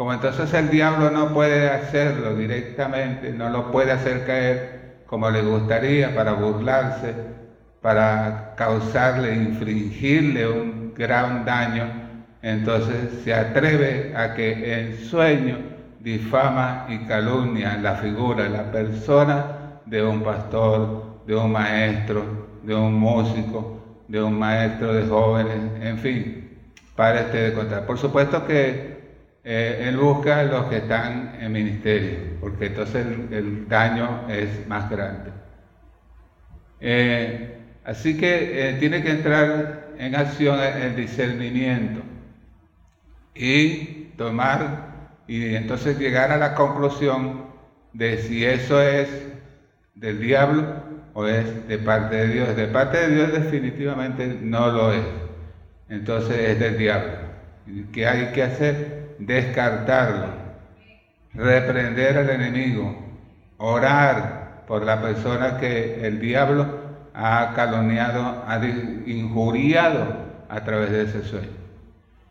Como 0.00 0.14
entonces 0.14 0.54
el 0.54 0.70
diablo 0.70 1.10
no 1.10 1.34
puede 1.34 1.68
hacerlo 1.68 2.34
directamente, 2.34 3.34
no 3.34 3.50
lo 3.50 3.70
puede 3.70 3.92
hacer 3.92 4.24
caer 4.24 5.02
como 5.04 5.28
le 5.28 5.42
gustaría 5.42 6.14
para 6.14 6.32
burlarse, 6.32 7.14
para 7.82 8.54
causarle, 8.56 9.34
infringirle 9.34 10.48
un 10.48 10.94
gran 10.94 11.44
daño, 11.44 11.84
entonces 12.40 13.24
se 13.24 13.34
atreve 13.34 14.14
a 14.16 14.32
que 14.32 14.72
en 14.72 14.94
sueño 14.94 15.58
difama 15.98 16.86
y 16.88 17.04
calumnia 17.04 17.76
la 17.76 17.96
figura, 17.96 18.48
la 18.48 18.70
persona 18.72 19.80
de 19.84 20.02
un 20.02 20.22
pastor, 20.22 21.20
de 21.26 21.36
un 21.36 21.52
maestro, 21.52 22.24
de 22.62 22.74
un 22.74 22.94
músico, 22.94 24.02
de 24.08 24.22
un 24.22 24.38
maestro 24.38 24.94
de 24.94 25.06
jóvenes, 25.06 25.58
en 25.82 25.98
fin, 25.98 26.34
para 26.96 27.20
este 27.20 27.36
de 27.42 27.52
contar. 27.52 27.84
Por 27.84 27.98
supuesto 27.98 28.46
que 28.46 28.99
eh, 29.52 29.88
él 29.88 29.96
busca 29.96 30.44
los 30.44 30.66
que 30.66 30.76
están 30.76 31.36
en 31.40 31.50
ministerio, 31.50 32.18
porque 32.40 32.66
entonces 32.66 33.04
el, 33.32 33.66
daño 33.68 34.28
es 34.28 34.64
más 34.68 34.88
grande. 34.88 35.32
Eh, 36.78 37.58
así 37.84 38.16
que 38.16 38.70
eh, 38.70 38.74
tiene 38.74 39.02
que 39.02 39.10
entrar 39.10 39.88
en 39.98 40.14
acción 40.14 40.60
el 40.60 40.94
discernimiento 40.94 42.00
y 43.34 44.12
tomar 44.16 45.16
y 45.26 45.56
entonces 45.56 45.98
llegar 45.98 46.30
a 46.30 46.36
la 46.36 46.54
conclusión 46.54 47.46
de 47.92 48.18
si 48.18 48.44
eso 48.44 48.80
es 48.80 49.08
del 49.96 50.20
diablo 50.20 50.76
o 51.12 51.26
es 51.26 51.66
de 51.66 51.78
parte 51.78 52.14
de 52.14 52.28
Dios. 52.28 52.54
De 52.54 52.68
parte 52.68 52.98
de 52.98 53.16
Dios 53.16 53.32
definitivamente 53.32 54.28
no 54.28 54.70
lo 54.70 54.92
es. 54.92 55.04
Entonces 55.88 56.38
es 56.38 56.60
del 56.60 56.78
diablo. 56.78 57.14
¿Qué 57.92 58.06
hay 58.06 58.30
que 58.32 58.44
hacer? 58.44 59.00
Descartarlo, 59.20 60.28
reprender 61.34 62.16
al 62.18 62.30
enemigo, 62.30 62.96
orar 63.58 64.64
por 64.66 64.84
la 64.84 65.00
persona 65.00 65.58
que 65.58 66.06
el 66.06 66.20
diablo 66.20 66.66
ha 67.14 67.52
calumniado, 67.54 68.44
ha 68.46 68.58
injuriado 69.06 70.06
a 70.48 70.64
través 70.64 70.90
de 70.90 71.02
ese 71.02 71.22
sueño. 71.22 71.60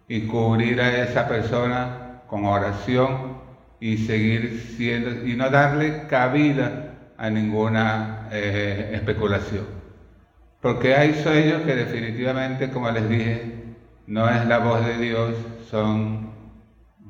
Y 0.07 0.21
cubrir 0.21 0.81
a 0.81 1.03
esa 1.03 1.27
persona 1.27 2.21
con 2.27 2.45
oración 2.45 3.37
y 3.79 3.97
seguir 3.97 4.73
siendo 4.75 5.25
y 5.27 5.35
no 5.35 5.49
darle 5.49 6.07
cabida 6.07 6.95
a 7.17 7.29
ninguna 7.29 8.29
eh, 8.31 8.91
especulación. 8.93 9.65
Porque 10.61 10.95
hay 10.95 11.13
sueños 11.21 11.61
que 11.61 11.75
definitivamente, 11.75 12.69
como 12.71 12.89
les 12.91 13.07
dije, 13.07 13.75
no 14.07 14.27
es 14.29 14.45
la 14.47 14.57
voz 14.57 14.85
de 14.85 14.97
Dios, 14.97 15.35
son 15.69 16.28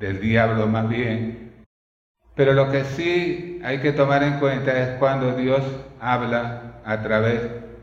del 0.00 0.18
diablo 0.18 0.66
más 0.66 0.88
bien. 0.88 1.64
Pero 2.34 2.54
lo 2.54 2.70
que 2.70 2.84
sí 2.84 3.60
hay 3.62 3.78
que 3.78 3.92
tomar 3.92 4.22
en 4.22 4.40
cuenta 4.40 4.72
es 4.76 4.98
cuando 4.98 5.36
Dios 5.36 5.62
habla 6.00 6.80
a 6.84 7.02
través 7.02 7.42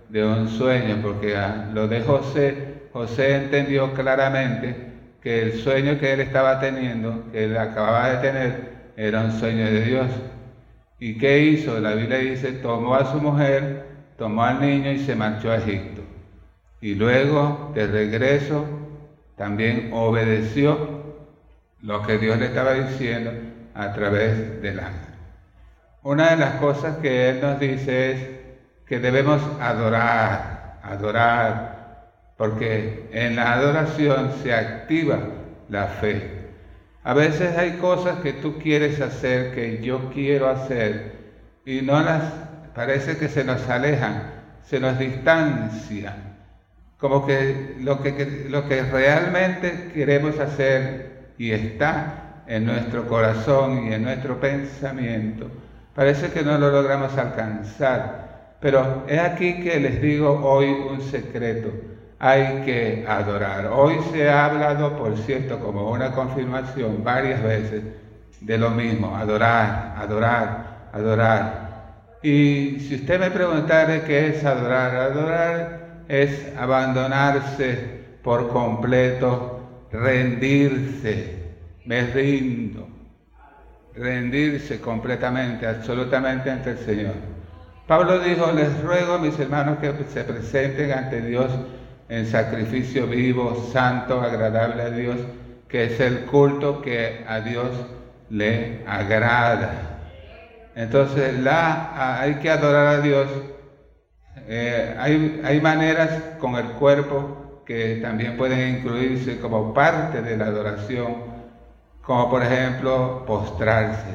de 0.09 0.25
un 0.25 0.49
sueño, 0.49 0.97
porque 1.03 1.37
lo 1.73 1.87
de 1.87 2.01
José, 2.01 2.89
José 2.91 3.35
entendió 3.35 3.93
claramente 3.93 4.75
que 5.21 5.43
el 5.43 5.53
sueño 5.59 5.99
que 5.99 6.13
él 6.13 6.21
estaba 6.21 6.59
teniendo, 6.59 7.31
que 7.31 7.43
él 7.43 7.57
acababa 7.57 8.09
de 8.09 8.17
tener, 8.17 8.77
era 8.97 9.21
un 9.21 9.31
sueño 9.31 9.65
de 9.65 9.81
Dios. 9.81 10.07
¿Y 10.99 11.19
qué 11.19 11.39
hizo? 11.43 11.79
La 11.79 11.93
Biblia 11.93 12.17
dice, 12.17 12.53
tomó 12.53 12.95
a 12.95 13.11
su 13.11 13.21
mujer, 13.21 13.85
tomó 14.17 14.43
al 14.43 14.59
niño 14.59 14.91
y 14.91 14.99
se 14.99 15.15
marchó 15.15 15.51
a 15.51 15.57
Egipto. 15.57 16.01
Y 16.81 16.95
luego, 16.95 17.71
de 17.75 17.85
regreso, 17.85 18.65
también 19.35 19.91
obedeció 19.93 20.97
lo 21.87 22.05
que 22.05 22.17
Dios 22.17 22.37
le 22.37 22.47
estaba 22.47 22.73
diciendo 22.73 23.31
a 23.73 23.93
través 23.93 24.61
del 24.61 24.77
ángel. 24.81 25.15
Una 26.03 26.31
de 26.31 26.35
las 26.35 26.55
cosas 26.55 26.97
que 26.97 27.29
Él 27.29 27.39
nos 27.39 27.61
dice 27.61 28.11
es 28.11 28.27
que 28.85 28.99
debemos 28.99 29.41
adorar, 29.61 30.79
adorar, 30.83 32.09
porque 32.35 33.07
en 33.13 33.37
la 33.37 33.53
adoración 33.53 34.33
se 34.43 34.53
activa 34.53 35.17
la 35.69 35.85
fe. 35.85 36.49
A 37.05 37.13
veces 37.13 37.57
hay 37.57 37.77
cosas 37.77 38.19
que 38.19 38.33
tú 38.33 38.59
quieres 38.59 38.99
hacer, 38.99 39.55
que 39.55 39.81
yo 39.81 40.11
quiero 40.13 40.49
hacer, 40.49 41.13
y 41.65 41.83
no 41.83 42.01
las, 42.01 42.21
parece 42.75 43.17
que 43.17 43.29
se 43.29 43.45
nos 43.45 43.65
alejan, 43.69 44.23
se 44.65 44.81
nos 44.81 44.99
distancian. 44.99 46.35
Como 46.97 47.25
que 47.25 47.77
lo 47.79 48.03
que, 48.03 48.45
lo 48.49 48.67
que 48.67 48.81
realmente 48.81 49.91
queremos 49.93 50.37
hacer 50.37 51.16
y 51.37 51.51
está 51.51 52.43
en 52.47 52.65
nuestro 52.65 53.07
corazón 53.07 53.87
y 53.87 53.93
en 53.93 54.03
nuestro 54.03 54.39
pensamiento, 54.39 55.47
parece 55.93 56.31
que 56.31 56.43
no 56.43 56.57
lo 56.57 56.71
logramos 56.71 57.17
alcanzar. 57.17 58.55
Pero 58.59 59.03
es 59.07 59.19
aquí 59.19 59.61
que 59.61 59.79
les 59.79 60.01
digo 60.01 60.41
hoy 60.43 60.69
un 60.69 61.01
secreto 61.01 61.71
hay 62.19 62.63
que 62.65 63.05
adorar. 63.07 63.67
Hoy 63.67 63.99
se 64.11 64.29
ha 64.29 64.45
hablado, 64.45 64.97
por 64.97 65.15
cierto, 65.17 65.59
como 65.59 65.91
una 65.91 66.11
confirmación 66.13 67.03
varias 67.03 67.43
veces 67.43 67.83
de 68.41 68.57
lo 68.57 68.71
mismo, 68.71 69.15
adorar, 69.15 69.95
adorar, 69.97 70.89
adorar. 70.93 71.67
Y 72.23 72.79
si 72.79 72.95
usted 72.95 73.19
me 73.19 73.29
preguntara 73.29 74.03
qué 74.03 74.29
es 74.29 74.43
adorar, 74.43 74.95
adorar 74.95 75.79
es 76.07 76.53
abandonarse 76.57 77.97
por 78.23 78.49
completo, 78.49 79.56
rendirse, 79.91 81.53
me 81.85 82.01
rindo, 82.07 82.87
rendirse 83.95 84.79
completamente, 84.79 85.67
absolutamente 85.67 86.51
ante 86.51 86.71
el 86.71 86.77
Señor. 86.79 87.13
Pablo 87.87 88.19
dijo, 88.19 88.51
les 88.51 88.81
ruego 88.81 89.13
a 89.13 89.17
mis 89.17 89.39
hermanos 89.39 89.77
que 89.79 89.93
se 90.09 90.23
presenten 90.23 90.91
ante 90.91 91.21
Dios 91.21 91.51
en 92.09 92.25
sacrificio 92.25 93.07
vivo, 93.07 93.69
santo, 93.71 94.21
agradable 94.21 94.83
a 94.83 94.89
Dios, 94.89 95.17
que 95.67 95.85
es 95.85 95.99
el 95.99 96.25
culto 96.25 96.81
que 96.81 97.25
a 97.27 97.39
Dios 97.39 97.69
le 98.29 98.83
agrada. 98.85 99.99
Entonces 100.75 101.39
la, 101.39 102.19
hay 102.21 102.35
que 102.35 102.49
adorar 102.49 102.87
a 102.87 103.01
Dios. 103.01 103.27
Eh, 104.47 104.95
hay, 104.99 105.41
hay 105.43 105.59
maneras 105.59 106.09
con 106.39 106.55
el 106.55 106.65
cuerpo 106.73 107.36
que 107.67 107.99
también 108.01 108.37
pueden 108.37 108.77
incluirse 108.77 109.39
como 109.39 109.73
parte 109.73 110.21
de 110.21 110.37
la 110.37 110.45
adoración, 110.45 111.17
como 112.01 112.29
por 112.29 112.41
ejemplo 112.41 113.25
postrarse. 113.27 114.07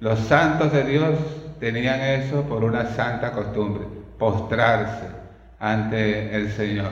Los 0.00 0.18
santos 0.20 0.72
de 0.72 0.82
Dios 0.84 1.18
tenían 1.60 2.00
eso 2.00 2.42
por 2.44 2.64
una 2.64 2.86
santa 2.86 3.32
costumbre, 3.32 3.84
postrarse 4.18 5.06
ante 5.60 6.34
el 6.34 6.50
Señor, 6.52 6.90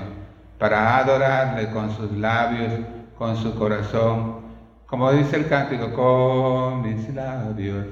para 0.59 0.99
adorarle 0.99 1.71
con 1.71 1.91
sus 1.97 2.13
labios, 2.13 2.73
con 3.17 3.35
su 3.37 3.55
corazón, 3.55 4.41
como 4.87 5.11
dice 5.13 5.37
el 5.37 5.49
cántico, 5.49 5.91
con 5.93 6.83
mis 6.83 7.09
labios 7.15 7.87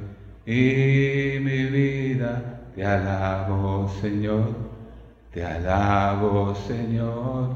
y 0.44 1.38
mi 1.40 1.64
vida, 1.64 2.61
te 2.74 2.84
alabo 2.84 3.88
Señor, 4.02 4.44
te 5.38 5.44
alabo 5.44 6.53
Señor, 6.66 7.51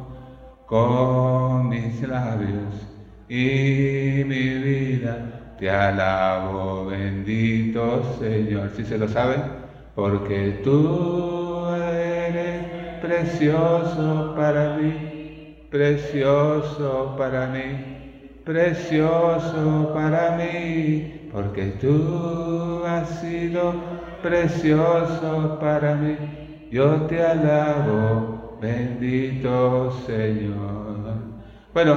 con 0.67 1.69
mis 1.69 2.01
labios 2.07 2.87
y 3.29 4.23
mi 4.25 4.55
vida, 4.63 5.57
te 5.59 5.69
alabo 5.69 6.87
bendito 6.87 8.05
Señor. 8.21 8.71
Si 8.77 8.85
se 8.85 8.97
lo 8.97 9.09
saben, 9.09 9.43
porque 9.97 10.61
tú 10.63 11.67
eres 11.75 12.67
precioso 13.01 14.33
para 14.37 14.77
mí, 14.77 15.67
precioso 15.69 17.17
para 17.19 17.49
mí, 17.49 18.43
precioso 18.45 19.91
para 19.93 20.37
mí, 20.37 21.29
porque 21.33 21.65
tú 21.81 22.85
has 22.87 23.09
sido 23.21 23.75
precioso 24.23 25.59
para 25.61 25.97
mí. 25.97 26.42
Yo 26.73 27.03
te 27.03 27.23
alabo, 27.23 28.59
bendito 28.59 29.93
Señor. 30.07 31.19
Bueno, 31.75 31.97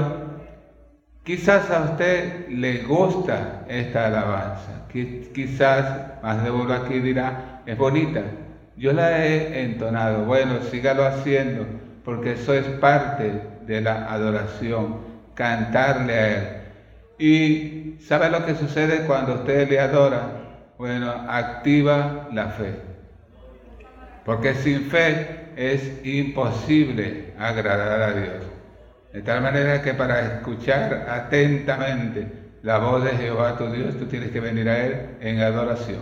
quizás 1.23 1.71
a 1.71 1.91
usted 1.91 2.49
le 2.49 2.83
gusta 2.83 3.63
esta 3.69 4.07
alabanza, 4.07 4.85
quizás, 4.91 6.21
más 6.21 6.43
de 6.43 6.51
uno 6.51 6.73
aquí 6.73 6.99
dirá, 6.99 7.61
es 7.65 7.77
bonita, 7.77 8.21
yo 8.75 8.91
la 8.91 9.25
he 9.25 9.61
entonado. 9.63 10.25
Bueno, 10.25 10.59
sígalo 10.69 11.05
haciendo, 11.05 11.65
porque 12.03 12.33
eso 12.33 12.53
es 12.53 12.65
parte 12.65 13.31
de 13.65 13.79
la 13.79 14.11
adoración, 14.11 14.97
cantarle 15.35 16.13
a 16.13 16.37
Él. 16.37 16.47
Y 17.17 17.97
¿sabe 18.01 18.29
lo 18.29 18.45
que 18.45 18.55
sucede 18.55 19.05
cuando 19.07 19.35
usted 19.35 19.69
le 19.69 19.79
adora? 19.79 20.73
Bueno, 20.77 21.13
activa 21.29 22.27
la 22.33 22.47
fe. 22.47 22.94
Porque 24.25 24.55
sin 24.55 24.85
fe 24.89 25.51
es 25.55 26.03
imposible 26.03 27.33
agradar 27.37 28.01
a 28.01 28.13
Dios. 28.13 28.43
De 29.13 29.21
tal 29.21 29.41
manera 29.41 29.81
que 29.81 29.93
para 29.93 30.19
escuchar 30.19 31.07
atentamente 31.09 32.27
la 32.63 32.79
voz 32.79 33.03
de 33.03 33.11
Jehová 33.11 33.57
tu 33.57 33.71
Dios, 33.71 33.97
tú 33.97 34.07
tienes 34.07 34.31
que 34.31 34.39
venir 34.39 34.67
a 34.67 34.85
Él 34.85 35.09
en 35.21 35.39
adoración. 35.39 36.01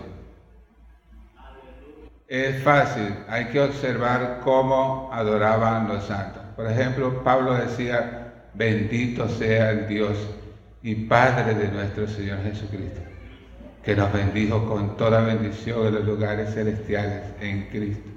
Es 2.26 2.62
fácil, 2.62 3.14
hay 3.28 3.44
que 3.46 3.60
observar 3.60 4.40
cómo 4.42 5.10
adoraban 5.12 5.86
los 5.86 6.04
santos. 6.04 6.42
Por 6.56 6.66
ejemplo, 6.66 7.22
Pablo 7.22 7.54
decía, 7.54 8.32
bendito 8.54 9.28
sea 9.28 9.70
el 9.70 9.86
Dios 9.86 10.16
y 10.82 10.94
Padre 10.94 11.54
de 11.54 11.68
nuestro 11.68 12.08
Señor 12.08 12.42
Jesucristo, 12.42 13.00
que 13.84 13.94
nos 13.94 14.10
bendijo 14.12 14.66
con 14.66 14.96
toda 14.96 15.20
bendición 15.20 15.86
en 15.86 15.94
los 15.94 16.04
lugares 16.04 16.54
celestiales 16.54 17.22
en 17.40 17.68
Cristo. 17.68 18.13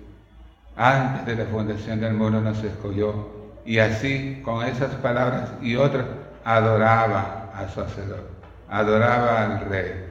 Antes 0.77 1.25
de 1.25 1.43
la 1.43 1.49
fundación 1.49 1.99
del 1.99 2.13
mundo 2.13 2.39
nos 2.39 2.63
escogió 2.63 3.35
y 3.65 3.79
así, 3.79 4.41
con 4.45 4.63
esas 4.65 4.91
palabras 4.95 5.49
y 5.61 5.75
otras, 5.75 6.05
adoraba 6.45 7.51
a 7.53 7.67
su 7.67 7.81
Hacedor, 7.81 8.29
adoraba 8.69 9.43
al 9.43 9.65
Rey. 9.69 10.05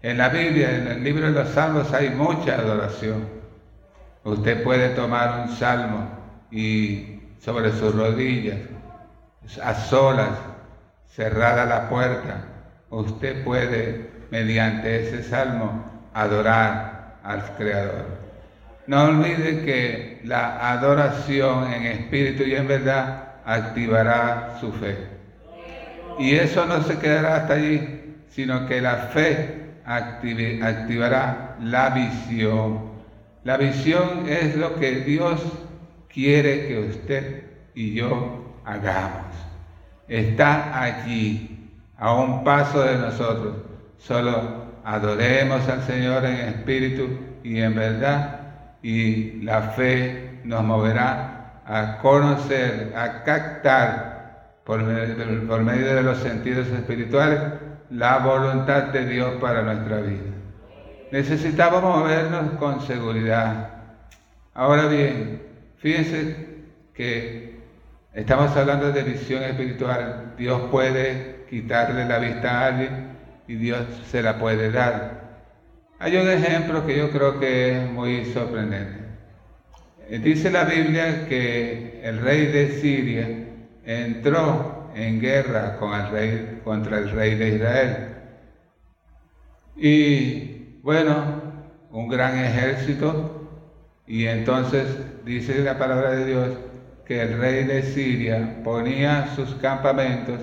En 0.00 0.18
la 0.18 0.30
Biblia, 0.30 0.76
en 0.76 0.86
el 0.86 1.04
libro 1.04 1.26
de 1.26 1.32
los 1.32 1.48
Salmos, 1.50 1.92
hay 1.92 2.10
mucha 2.10 2.54
adoración. 2.54 3.28
Usted 4.24 4.62
puede 4.62 4.90
tomar 4.90 5.40
un 5.40 5.56
salmo 5.56 6.08
y 6.50 7.20
sobre 7.40 7.72
sus 7.72 7.94
rodillas, 7.94 8.58
a 9.62 9.74
solas, 9.74 10.38
cerrada 11.08 11.66
la 11.66 11.88
puerta, 11.88 12.44
usted 12.90 13.44
puede, 13.44 14.10
mediante 14.30 15.08
ese 15.08 15.22
salmo, 15.22 15.84
adorar 16.14 17.18
al 17.24 17.42
Creador. 17.56 18.31
No 18.86 19.04
olvide 19.04 19.64
que 19.64 20.20
la 20.24 20.72
adoración 20.72 21.72
en 21.72 21.86
espíritu 21.86 22.42
y 22.44 22.54
en 22.54 22.68
verdad 22.68 23.34
activará 23.44 24.56
su 24.60 24.72
fe. 24.72 24.96
Y 26.18 26.34
eso 26.34 26.66
no 26.66 26.82
se 26.82 26.98
quedará 26.98 27.36
hasta 27.36 27.54
allí, 27.54 28.16
sino 28.28 28.66
que 28.66 28.80
la 28.80 28.96
fe 28.96 29.60
activará 29.84 31.56
la 31.60 31.90
visión 31.90 32.92
la 33.44 33.56
visión 33.56 34.28
es 34.28 34.54
lo 34.56 34.76
que 34.76 35.00
Dios 35.00 35.42
quiere 36.08 36.68
que 36.68 36.78
usted 36.78 37.44
y 37.74 37.92
yo 37.94 38.54
hagamos. 38.64 39.34
Está 40.06 40.80
allí, 40.80 41.70
a 41.98 42.14
un 42.14 42.44
paso 42.44 42.82
de 42.82 42.98
nosotros. 42.98 43.56
Solo 43.98 44.66
adoremos 44.84 45.68
al 45.68 45.82
Señor 45.82 46.24
en 46.24 46.36
espíritu 46.36 47.08
y 47.42 47.60
en 47.60 47.74
verdad 47.74 48.41
y 48.82 49.42
la 49.42 49.62
fe 49.62 50.40
nos 50.44 50.64
moverá 50.64 51.62
a 51.64 51.98
conocer, 51.98 52.92
a 52.96 53.22
captar 53.22 54.12
por, 54.64 54.82
medio 54.82 55.94
de 55.94 56.02
los 56.02 56.18
sentidos 56.18 56.66
espirituales 56.68 57.40
la 57.90 58.18
voluntad 58.18 58.84
de 58.84 59.06
Dios 59.06 59.34
para 59.40 59.62
nuestra 59.62 60.00
vida. 60.00 60.32
Necesitamos 61.10 61.82
movernos 61.82 62.52
con 62.58 62.80
seguridad. 62.80 63.68
Ahora 64.54 64.86
bien, 64.86 65.42
fíjense 65.78 66.48
que 66.94 67.60
estamos 68.14 68.56
hablando 68.56 68.92
de 68.92 69.02
visión 69.02 69.42
espiritual. 69.42 70.34
Dios 70.38 70.62
puede 70.70 71.44
quitarle 71.50 72.06
la 72.06 72.18
vista 72.18 72.50
a 72.50 72.66
alguien 72.66 73.12
y 73.46 73.56
Dios 73.56 73.84
se 74.10 74.22
la 74.22 74.38
puede 74.38 74.70
dar. 74.70 75.21
Hay 76.02 76.16
un 76.16 76.28
ejemplo 76.28 76.84
que 76.84 76.98
yo 76.98 77.12
creo 77.12 77.38
que 77.38 77.78
es 77.78 77.88
muy 77.88 78.24
sorprendente. 78.24 79.04
Dice 80.10 80.50
la 80.50 80.64
Biblia 80.64 81.28
que 81.28 82.00
el 82.02 82.18
rey 82.18 82.46
de 82.46 82.72
Siria 82.72 83.28
entró 83.84 84.90
en 84.96 85.20
guerra 85.20 85.76
contra 85.78 86.98
el 86.98 87.10
rey 87.12 87.36
de 87.36 87.48
Israel. 87.50 87.96
Y 89.76 90.80
bueno, 90.82 91.40
un 91.92 92.08
gran 92.08 92.36
ejército. 92.36 93.48
Y 94.04 94.26
entonces 94.26 94.88
dice 95.24 95.62
la 95.62 95.78
palabra 95.78 96.10
de 96.16 96.26
Dios 96.26 96.48
que 97.06 97.22
el 97.22 97.38
rey 97.38 97.62
de 97.62 97.80
Siria 97.84 98.56
ponía 98.64 99.28
sus 99.36 99.54
campamentos 99.54 100.40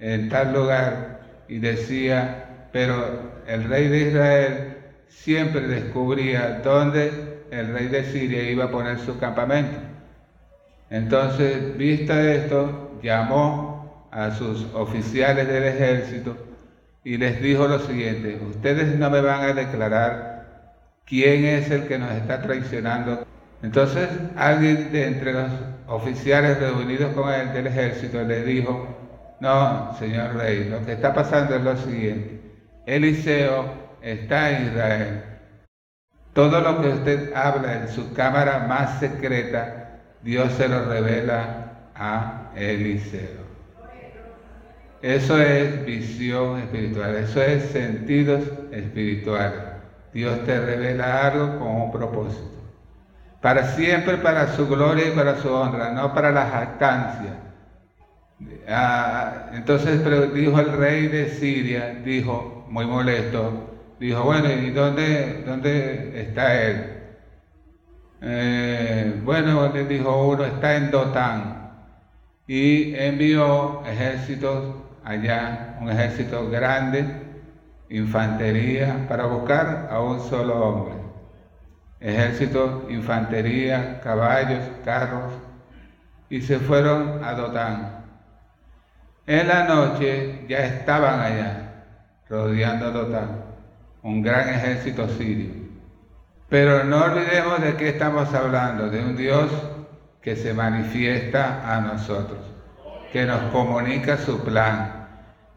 en 0.00 0.28
tal 0.28 0.52
lugar 0.52 1.20
y 1.46 1.60
decía, 1.60 2.68
pero 2.72 3.30
el 3.46 3.68
rey 3.68 3.86
de 3.86 4.00
Israel 4.00 4.75
siempre 5.08 5.62
descubría 5.62 6.60
dónde 6.62 7.44
el 7.50 7.72
rey 7.72 7.88
de 7.88 8.04
Siria 8.04 8.50
iba 8.50 8.64
a 8.64 8.70
poner 8.70 8.98
su 8.98 9.18
campamento. 9.18 9.78
Entonces, 10.90 11.76
vista 11.76 12.32
esto, 12.32 12.98
llamó 13.02 14.08
a 14.10 14.30
sus 14.30 14.66
oficiales 14.74 15.46
del 15.48 15.64
ejército 15.64 16.36
y 17.04 17.18
les 17.18 17.40
dijo 17.40 17.68
lo 17.68 17.78
siguiente, 17.78 18.40
ustedes 18.48 18.98
no 18.98 19.10
me 19.10 19.20
van 19.20 19.42
a 19.42 19.52
declarar 19.52 20.36
quién 21.04 21.44
es 21.44 21.70
el 21.70 21.86
que 21.86 21.98
nos 21.98 22.12
está 22.12 22.42
traicionando. 22.42 23.26
Entonces 23.62 24.08
alguien 24.36 24.90
de 24.92 25.06
entre 25.06 25.32
los 25.32 25.50
oficiales 25.86 26.58
reunidos 26.58 27.12
con 27.14 27.32
él 27.32 27.52
del 27.52 27.68
ejército 27.68 28.22
le 28.22 28.44
dijo, 28.44 28.88
no, 29.40 29.94
señor 29.98 30.34
rey, 30.36 30.68
lo 30.68 30.84
que 30.84 30.92
está 30.92 31.14
pasando 31.14 31.56
es 31.56 31.62
lo 31.62 31.76
siguiente. 31.76 32.40
Eliseo 32.86 33.85
está 34.06 34.52
Israel. 34.52 35.22
Todo 36.32 36.60
lo 36.60 36.80
que 36.80 36.88
usted 36.88 37.34
habla 37.34 37.74
en 37.74 37.88
su 37.88 38.12
cámara 38.14 38.60
más 38.68 39.00
secreta, 39.00 40.00
Dios 40.22 40.52
se 40.52 40.68
lo 40.68 40.84
revela 40.84 41.72
a 41.94 42.52
Eliseo. 42.54 43.44
Eso 45.02 45.40
es 45.40 45.84
visión 45.84 46.60
espiritual, 46.60 47.16
eso 47.16 47.42
es 47.42 47.64
sentidos 47.70 48.44
espirituales. 48.70 49.60
Dios 50.12 50.44
te 50.44 50.58
revela 50.58 51.26
algo 51.26 51.58
con 51.58 51.68
un 51.68 51.92
propósito. 51.92 52.50
Para 53.40 53.64
siempre, 53.74 54.16
para 54.18 54.54
su 54.54 54.66
gloria 54.68 55.08
y 55.08 55.16
para 55.16 55.36
su 55.36 55.52
honra, 55.52 55.90
no 55.90 56.14
para 56.14 56.30
la 56.30 56.46
jactancia. 56.46 57.40
Ah, 58.68 59.50
entonces 59.52 60.02
dijo 60.34 60.60
el 60.60 60.72
rey 60.72 61.08
de 61.08 61.28
Siria, 61.30 62.00
dijo, 62.04 62.66
muy 62.68 62.86
molesto, 62.86 63.75
dijo, 63.98 64.22
bueno, 64.24 64.50
¿y 64.50 64.70
dónde, 64.70 65.42
dónde 65.46 66.20
está 66.20 66.62
él? 66.62 66.96
Eh, 68.22 69.20
bueno, 69.24 69.72
le 69.72 69.84
dijo 69.86 70.28
uno, 70.28 70.44
está 70.44 70.76
en 70.76 70.90
Dotán. 70.90 71.72
Y 72.46 72.94
envió 72.94 73.84
ejércitos 73.84 74.76
allá, 75.04 75.78
un 75.80 75.90
ejército 75.90 76.48
grande, 76.50 77.04
infantería, 77.90 79.06
para 79.08 79.26
buscar 79.26 79.88
a 79.90 80.00
un 80.00 80.20
solo 80.20 80.54
hombre. 80.54 80.94
Ejército, 82.00 82.86
infantería, 82.88 84.00
caballos, 84.02 84.62
carros, 84.84 85.32
y 86.28 86.40
se 86.40 86.58
fueron 86.58 87.24
a 87.24 87.32
Dotán. 87.34 88.04
En 89.26 89.48
la 89.48 89.64
noche 89.64 90.44
ya 90.48 90.58
estaban 90.66 91.20
allá, 91.20 91.84
rodeando 92.28 92.92
Dotán 92.92 93.45
un 94.06 94.22
gran 94.22 94.48
ejército 94.48 95.08
sirio. 95.08 95.50
Pero 96.48 96.84
no 96.84 97.02
olvidemos 97.02 97.60
de 97.60 97.74
qué 97.74 97.88
estamos 97.88 98.32
hablando, 98.32 98.88
de 98.88 99.00
un 99.00 99.16
Dios 99.16 99.50
que 100.22 100.36
se 100.36 100.54
manifiesta 100.54 101.74
a 101.74 101.80
nosotros, 101.80 102.38
que 103.12 103.26
nos 103.26 103.50
comunica 103.50 104.16
su 104.16 104.44
plan 104.44 105.08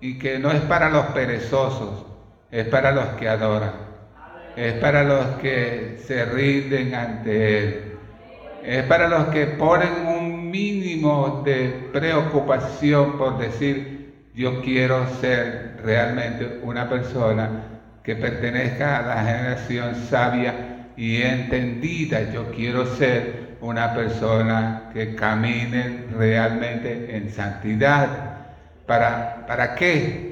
y 0.01 0.17
que 0.17 0.39
no 0.39 0.49
es 0.49 0.61
para 0.61 0.89
los 0.89 1.05
perezosos, 1.07 2.07
es 2.49 2.65
para 2.65 2.91
los 2.91 3.05
que 3.19 3.29
adoran, 3.29 3.73
es 4.55 4.73
para 4.73 5.03
los 5.03 5.25
que 5.41 6.01
se 6.07 6.25
rinden 6.25 6.95
ante 6.95 7.59
Él, 7.59 7.97
es 8.63 8.83
para 8.85 9.07
los 9.07 9.25
que 9.25 9.45
ponen 9.45 10.07
un 10.07 10.49
mínimo 10.49 11.43
de 11.45 11.87
preocupación 11.93 13.15
por 13.19 13.37
decir, 13.37 14.31
yo 14.33 14.63
quiero 14.63 15.07
ser 15.21 15.81
realmente 15.83 16.61
una 16.63 16.89
persona 16.89 17.78
que 18.03 18.15
pertenezca 18.15 18.99
a 18.99 19.01
la 19.01 19.23
generación 19.23 19.95
sabia 20.09 20.79
y 20.95 21.21
entendida. 21.21 22.31
Yo 22.31 22.51
quiero 22.51 22.85
ser 22.85 23.57
una 23.61 23.93
persona 23.93 24.89
que 24.93 25.15
camine 25.15 26.05
realmente 26.17 27.15
en 27.15 27.31
santidad. 27.31 28.07
¿Para, 28.85 29.45
¿Para 29.47 29.75
qué? 29.75 30.29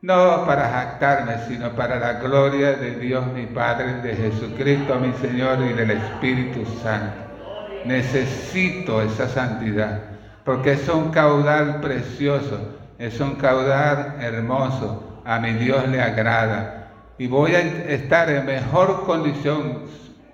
No 0.00 0.44
para 0.46 0.68
jactarme, 0.68 1.34
sino 1.46 1.70
para 1.76 1.98
la 2.00 2.14
gloria 2.14 2.72
de 2.72 2.96
Dios 2.96 3.24
mi 3.32 3.46
Padre, 3.46 4.02
de 4.02 4.16
Jesucristo 4.16 4.98
mi 4.98 5.12
Señor 5.12 5.58
y 5.62 5.74
del 5.74 5.92
Espíritu 5.92 6.66
Santo. 6.82 7.22
Necesito 7.84 9.00
esa 9.00 9.28
santidad, 9.28 10.00
porque 10.44 10.72
es 10.72 10.88
un 10.88 11.10
caudal 11.10 11.80
precioso, 11.80 12.76
es 12.98 13.20
un 13.20 13.36
caudal 13.36 14.16
hermoso, 14.20 15.22
a 15.24 15.38
mi 15.38 15.52
Dios 15.52 15.86
le 15.88 16.02
agrada 16.02 16.81
y 17.22 17.28
voy 17.28 17.54
a 17.54 17.60
estar 17.60 18.28
en 18.28 18.44
mejor 18.46 19.06
condición 19.06 19.84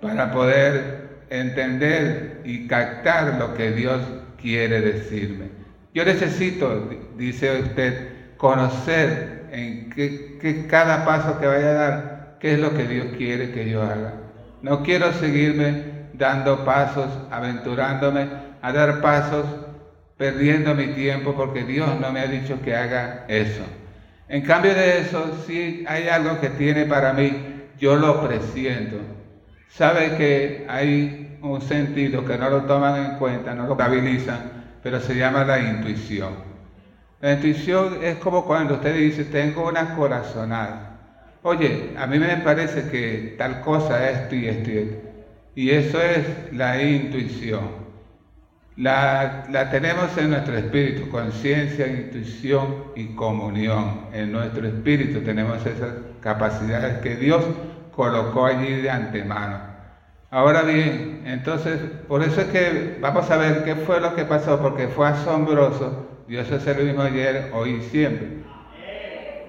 para 0.00 0.32
poder 0.32 1.26
entender 1.28 2.40
y 2.46 2.66
captar 2.66 3.34
lo 3.38 3.52
que 3.52 3.72
Dios 3.72 4.00
quiere 4.40 4.80
decirme. 4.80 5.50
Yo 5.92 6.06
necesito, 6.06 6.88
dice 7.18 7.60
usted, 7.60 8.08
conocer 8.38 9.48
en 9.52 9.90
qué, 9.90 10.66
cada 10.66 11.04
paso 11.04 11.38
que 11.38 11.46
vaya 11.46 11.68
a 11.68 11.74
dar, 11.74 12.36
qué 12.40 12.54
es 12.54 12.58
lo 12.58 12.72
que 12.72 12.84
Dios 12.86 13.08
quiere 13.18 13.52
que 13.52 13.68
yo 13.68 13.82
haga. 13.82 14.14
No 14.62 14.82
quiero 14.82 15.12
seguirme 15.12 15.82
dando 16.14 16.64
pasos, 16.64 17.10
aventurándome 17.30 18.28
a 18.62 18.72
dar 18.72 19.02
pasos, 19.02 19.44
perdiendo 20.16 20.74
mi 20.74 20.86
tiempo, 20.94 21.34
porque 21.34 21.64
Dios 21.64 22.00
no 22.00 22.10
me 22.12 22.20
ha 22.20 22.26
dicho 22.28 22.62
que 22.62 22.74
haga 22.74 23.26
eso. 23.28 23.64
En 24.28 24.42
cambio 24.42 24.74
de 24.74 25.00
eso, 25.00 25.32
si 25.46 25.84
hay 25.86 26.08
algo 26.08 26.40
que 26.40 26.50
tiene 26.50 26.84
para 26.86 27.12
mí, 27.12 27.70
yo 27.78 27.96
lo 27.96 28.20
presiento. 28.26 28.96
Sabe 29.68 30.16
que 30.16 30.66
hay 30.68 31.38
un 31.42 31.62
sentido 31.62 32.24
que 32.24 32.36
no 32.36 32.50
lo 32.50 32.64
toman 32.64 32.96
en 33.04 33.18
cuenta, 33.18 33.54
no 33.54 33.66
lo 33.66 33.72
estabilizan, 33.72 34.52
pero 34.82 35.00
se 35.00 35.16
llama 35.16 35.44
la 35.44 35.60
intuición. 35.60 36.44
La 37.20 37.32
intuición 37.32 38.02
es 38.02 38.16
como 38.18 38.44
cuando 38.46 38.74
usted 38.74 38.94
dice, 38.94 39.24
tengo 39.24 39.66
una 39.68 39.94
corazonada. 39.94 40.98
Oye, 41.42 41.94
a 41.96 42.06
mí 42.06 42.18
me 42.18 42.36
parece 42.38 42.86
que 42.86 43.34
tal 43.38 43.60
cosa, 43.60 44.08
esto 44.10 44.34
y 44.36 44.46
esto 44.48 44.70
y 44.70 44.78
esto. 44.78 44.96
Y 45.54 45.70
eso 45.70 46.00
es 46.02 46.52
la 46.52 46.80
intuición. 46.82 47.87
La, 48.78 49.68
tenemos 49.72 50.16
en 50.18 50.30
nuestro 50.30 50.56
espíritu, 50.56 51.10
conciencia, 51.10 51.88
intuición 51.88 52.92
y 52.94 53.06
comunión. 53.16 54.02
En 54.12 54.30
nuestro 54.30 54.68
espíritu 54.68 55.20
tenemos 55.22 55.66
esas 55.66 55.94
capacidades 56.20 56.98
que 56.98 57.16
Dios 57.16 57.44
colocó 57.90 58.46
allí 58.46 58.80
de 58.80 58.88
antemano. 58.88 59.58
Ahora 60.30 60.62
bien, 60.62 61.22
entonces, 61.24 61.80
por 62.06 62.22
eso 62.22 62.40
es 62.40 62.46
que 62.48 62.98
vamos 63.00 63.28
a 63.32 63.36
ver 63.36 63.64
qué 63.64 63.74
fue 63.74 64.00
lo 64.00 64.14
que 64.14 64.24
pasó, 64.24 64.60
porque 64.60 64.86
fue 64.86 65.08
asombroso. 65.08 66.06
Dios 66.28 66.48
es 66.48 66.64
el 66.68 66.84
mismo 66.84 67.02
ayer, 67.02 67.50
hoy 67.52 67.80
y 67.80 67.82
siempre. 67.82 68.44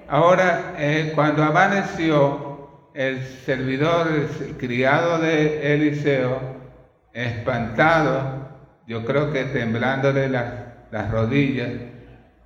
Ahora, 0.08 0.74
eh, 0.76 1.12
cuando 1.14 1.44
amaneció, 1.44 2.68
el 2.94 3.22
servidor, 3.22 4.08
el 4.08 4.56
criado 4.56 5.20
de 5.20 5.74
Eliseo, 5.74 6.40
espantado, 7.12 8.39
yo 8.90 9.04
creo 9.04 9.32
que 9.32 9.44
temblándole 9.44 10.28
las, 10.28 10.52
las 10.90 11.10
rodillas, 11.10 11.70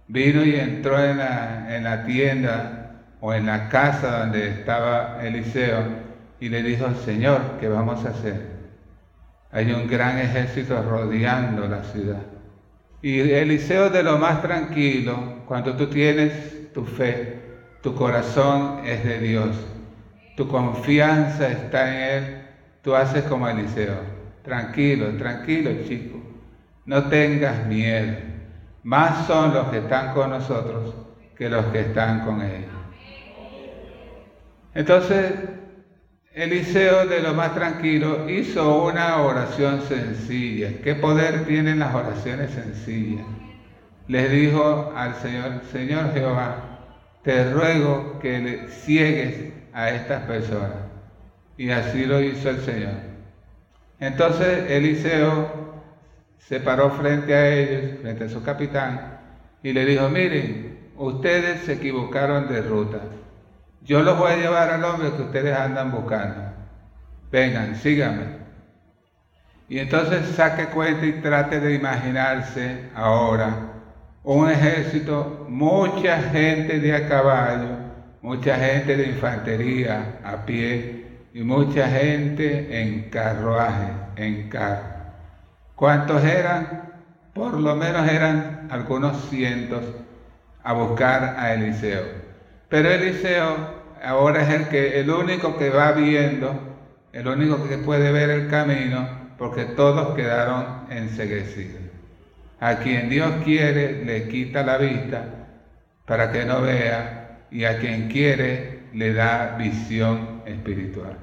vino 0.07 0.45
y 0.45 0.55
entró 0.57 1.03
en 1.03 1.19
la, 1.19 1.75
en 1.75 1.85
la 1.85 2.05
tienda 2.05 3.01
o 3.21 3.33
en 3.33 3.47
la 3.47 3.69
casa 3.71 4.21
donde 4.21 4.51
estaba 4.51 5.25
Eliseo 5.25 5.83
y 6.41 6.51
le 6.51 6.63
dijo, 6.63 6.87
Señor, 7.05 7.41
¿qué 7.59 7.69
vamos 7.69 8.05
a 8.05 8.11
hacer? 8.11 8.55
hay 9.55 9.73
un 9.73 9.87
gran 9.87 10.19
ejército 10.19 10.83
rodeando 10.83 11.69
la 11.69 11.85
ciudad. 11.85 12.23
Y 13.01 13.21
Eliseo 13.21 13.89
de 13.89 14.03
lo 14.03 14.19
más 14.19 14.43
tranquilo, 14.43 15.45
cuando 15.47 15.77
tú 15.77 15.87
tienes 15.87 16.73
tu 16.73 16.85
fe, 16.85 17.39
tu 17.81 17.95
corazón 17.95 18.81
es 18.85 19.05
de 19.05 19.21
Dios, 19.21 19.57
tu 20.37 20.49
confianza 20.49 21.49
está 21.49 21.89
en 21.89 22.25
Él, 22.25 22.43
tú 22.83 22.97
haces 22.97 23.23
como 23.25 23.49
Eliseo. 23.49 23.95
Tranquilo, 24.43 25.17
tranquilo 25.17 25.71
chico, 25.87 26.19
no 26.87 27.05
tengas 27.05 27.67
miedo. 27.67 28.17
Más 28.83 29.27
son 29.27 29.55
los 29.55 29.69
que 29.69 29.79
están 29.79 30.13
con 30.13 30.31
nosotros 30.31 30.95
que 31.37 31.49
los 31.49 31.65
que 31.67 31.81
están 31.81 32.25
con 32.25 32.43
ellos. 32.43 32.71
Entonces, 34.75 35.33
Eliseo, 36.33 37.07
de 37.07 37.21
lo 37.21 37.33
más 37.35 37.55
tranquilo, 37.55 38.29
hizo 38.29 38.85
una 38.85 39.23
oración 39.23 39.83
sencilla. 39.83 40.81
¿Qué 40.83 40.95
poder 40.95 41.47
tienen 41.47 41.79
las 41.79 41.95
oraciones 41.95 42.51
sencillas? 42.51 43.25
Les 44.09 44.31
dijo 44.31 44.93
al 44.97 45.15
Señor, 45.15 45.63
Señor 45.73 46.13
Jehová, 46.13 46.57
te 47.23 47.53
ruego 47.53 48.19
que 48.21 48.67
ciegues 48.69 49.53
a 49.73 49.91
estas 49.91 50.25
personas. 50.25 50.85
Y 51.57 51.71
así 51.71 52.05
lo 52.05 52.21
hizo 52.21 52.51
el 52.51 52.61
Señor. 52.61 52.95
Entonces 54.01 54.71
Eliseo 54.71 55.74
se 56.49 56.61
paró 56.61 56.91
frente 56.91 57.35
a 57.35 57.49
ellos, 57.49 58.01
frente 58.01 58.25
a 58.25 58.29
su 58.29 58.43
capitán, 58.43 59.19
y 59.63 59.73
le 59.73 59.85
dijo, 59.87 60.09
miren, 60.09 60.91
ustedes 60.97 61.63
se 61.63 61.75
equivocaron 61.75 62.49
de 62.49 62.61
ruta. 62.63 62.99
Yo 63.83 64.03
los 64.03 64.19
voy 64.19 64.33
a 64.33 64.37
llevar 64.37 64.71
al 64.71 64.85
hombre 64.85 65.11
que 65.17 65.23
ustedes 65.23 65.57
andan 65.57 65.91
buscando. 65.91 66.43
Vengan, 67.31 67.77
síganme. 67.77 68.45
Y 69.69 69.79
entonces 69.79 70.27
saque 70.37 70.67
cuenta 70.67 71.07
y 71.07 71.13
trate 71.21 71.61
de 71.61 71.75
imaginarse 71.75 72.91
ahora 72.95 73.75
un 74.25 74.51
ejército, 74.51 75.47
mucha 75.51 76.19
gente 76.19 76.81
de 76.81 76.95
a 76.95 77.09
caballo, 77.09 77.77
mucha 78.23 78.57
gente 78.57 78.97
de 78.97 79.09
infantería 79.09 80.19
a 80.25 80.47
pie 80.47 81.05
y 81.35 81.43
mucha 81.43 81.87
gente 81.89 82.81
en 82.81 83.11
carruaje, 83.11 83.89
en 84.17 84.49
carro. 84.49 84.94
¿Cuántos 85.77 86.23
eran? 86.25 86.93
Por 87.33 87.61
lo 87.61 87.75
menos 87.75 88.09
eran 88.09 88.69
algunos 88.71 89.29
cientos 89.29 89.83
a 90.63 90.73
buscar 90.73 91.37
a 91.39 91.53
Eliseo. 91.55 92.05
Pero 92.69 92.91
Eliseo 92.91 93.57
ahora 94.05 94.43
es 94.43 94.51
el, 94.51 94.69
que, 94.69 95.01
el 95.01 95.11
único 95.11 95.57
que 95.59 95.71
va 95.71 95.93
viendo, 95.93 96.55
el 97.13 97.27
único 97.27 97.69
que 97.69 97.79
puede 97.79 98.13
ver 98.13 98.31
el 98.31 98.49
camino, 98.49 99.09
porque 99.37 99.65
todos 99.65 100.15
quedaron 100.15 100.87
enseguecidos. 100.91 101.83
A 102.61 102.77
quien 102.77 103.11
Dios 103.11 103.31
quiere 103.45 104.05
le 104.05 104.29
quita 104.29 104.63
la 104.63 104.79
vista 104.79 105.25
para 106.07 106.31
que 106.31 106.45
no 106.45 106.63
vea 106.63 107.47
y 107.51 107.65
a 107.65 107.79
quien 107.79 108.09
quiere 108.09 108.85
le 108.93 109.13
da 109.13 109.57
visión 109.59 110.43
espiritual. 110.47 111.17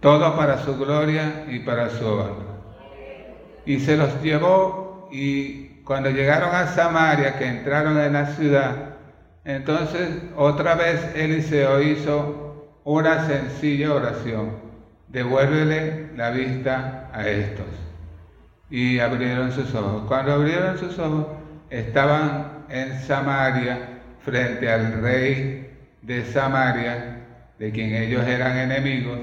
Todo 0.00 0.36
para 0.36 0.58
su 0.58 0.76
gloria 0.76 1.44
y 1.48 1.60
para 1.60 1.88
su 1.88 2.06
honra. 2.06 2.51
Y 3.64 3.80
se 3.80 3.96
los 3.96 4.22
llevó 4.22 5.08
y 5.12 5.80
cuando 5.84 6.10
llegaron 6.10 6.54
a 6.54 6.68
Samaria, 6.68 7.38
que 7.38 7.46
entraron 7.46 7.98
en 7.98 8.12
la 8.12 8.26
ciudad, 8.26 8.92
entonces, 9.44 10.22
otra 10.36 10.76
vez 10.76 11.16
Eliseo 11.16 11.82
hizo 11.82 12.78
una 12.84 13.26
sencilla 13.26 13.92
oración. 13.92 14.50
Devuélvele 15.08 16.16
la 16.16 16.30
vista 16.30 17.10
a 17.12 17.28
estos. 17.28 17.66
Y 18.70 19.00
abrieron 19.00 19.50
sus 19.50 19.74
ojos. 19.74 20.04
Cuando 20.06 20.32
abrieron 20.32 20.78
sus 20.78 20.98
ojos, 20.98 21.26
estaban 21.70 22.64
en 22.68 23.00
Samaria 23.00 23.78
frente 24.20 24.70
al 24.70 25.02
rey 25.02 25.70
de 26.02 26.24
Samaria, 26.24 27.18
de 27.58 27.72
quien 27.72 27.94
ellos 27.94 28.24
eran 28.24 28.56
enemigos, 28.56 29.18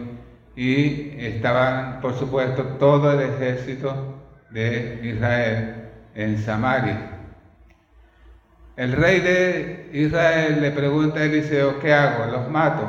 y 0.56 1.16
estaban, 1.18 2.02
por 2.02 2.14
supuesto, 2.20 2.64
todo 2.78 3.14
el 3.14 3.22
ejército 3.22 4.19
de 4.52 5.00
Israel 5.04 5.90
en 6.16 6.38
Samaria. 6.38 7.12
El 8.76 8.94
rey 8.94 9.20
de 9.20 9.90
Israel 9.94 10.62
le 10.62 10.72
pregunta 10.72 11.20
a 11.20 11.26
Eliseo, 11.26 11.80
¿qué 11.80 11.94
hago? 11.94 12.32
¿Los 12.32 12.50
mato? 12.50 12.88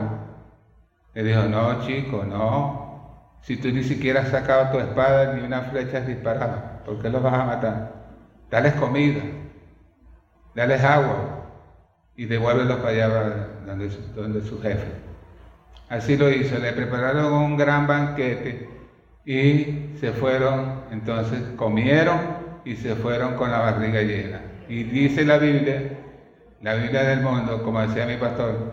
Le 1.14 1.24
dijo, 1.24 1.42
no, 1.42 1.84
chico, 1.86 2.24
no. 2.24 3.38
Si 3.42 3.56
tú 3.56 3.68
ni 3.68 3.82
siquiera 3.82 4.20
has 4.20 4.28
sacado 4.28 4.70
tu 4.70 4.78
espada 4.78 5.34
ni 5.34 5.42
una 5.42 5.62
flecha 5.62 5.98
has 5.98 6.06
disparado, 6.06 6.62
¿por 6.84 7.00
qué 7.02 7.08
los 7.08 7.22
vas 7.22 7.34
a 7.34 7.44
matar? 7.44 7.92
Dales 8.50 8.74
comida, 8.74 9.22
dales 10.54 10.84
agua 10.84 11.46
y 12.16 12.26
devuélvelos 12.26 12.78
para 12.78 12.90
allá 12.90 13.08
donde, 13.66 13.88
donde 14.14 14.42
su 14.42 14.60
jefe. 14.60 14.92
Así 15.88 16.16
lo 16.16 16.30
hizo, 16.30 16.58
le 16.58 16.72
prepararon 16.72 17.32
un 17.32 17.56
gran 17.56 17.86
banquete 17.86 18.79
y 19.24 19.96
se 20.00 20.12
fueron, 20.12 20.84
entonces 20.90 21.42
comieron 21.56 22.18
y 22.64 22.76
se 22.76 22.94
fueron 22.94 23.34
con 23.34 23.50
la 23.50 23.58
barriga 23.58 24.02
llena. 24.02 24.40
Y 24.68 24.84
dice 24.84 25.24
la 25.24 25.38
Biblia, 25.38 25.98
la 26.62 26.74
Biblia 26.74 27.02
del 27.02 27.20
mundo, 27.20 27.62
como 27.62 27.80
decía 27.80 28.06
mi 28.06 28.16
pastor, 28.16 28.72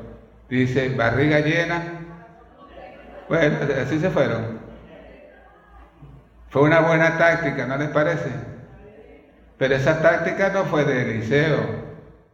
dice 0.50 0.90
barriga 0.90 1.40
llena. 1.40 1.82
Bueno, 3.28 3.58
así 3.82 4.00
se 4.00 4.10
fueron. 4.10 4.60
Fue 6.50 6.62
una 6.62 6.80
buena 6.80 7.18
táctica, 7.18 7.66
¿no 7.66 7.78
les 7.78 7.90
parece? 7.90 8.30
Pero 9.58 9.76
esa 9.76 10.02
táctica 10.02 10.50
no 10.50 10.64
fue 10.66 10.86
de 10.86 11.02
Eliseo, 11.02 11.60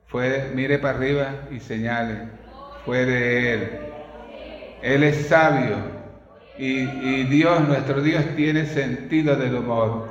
fue 0.05 0.51
mire 0.53 0.77
para 0.77 0.97
arriba 0.97 1.27
y 1.49 1.59
señale, 1.59 2.27
fue 2.85 3.05
de 3.05 3.53
él. 3.53 3.79
Él 4.83 5.03
es 5.03 5.27
sabio 5.27 6.02
y, 6.57 7.23
Dios, 7.23 7.67
nuestro 7.67 8.01
Dios, 8.01 8.23
tiene 8.35 8.65
sentido 8.65 9.35
del 9.35 9.55
humor. 9.55 10.09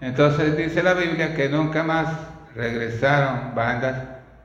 Entonces 0.00 0.56
dice 0.56 0.82
la 0.82 0.94
Biblia 0.94 1.34
que 1.34 1.48
nunca 1.48 1.82
más 1.82 2.08
regresaron 2.54 3.54
bandas 3.54 3.96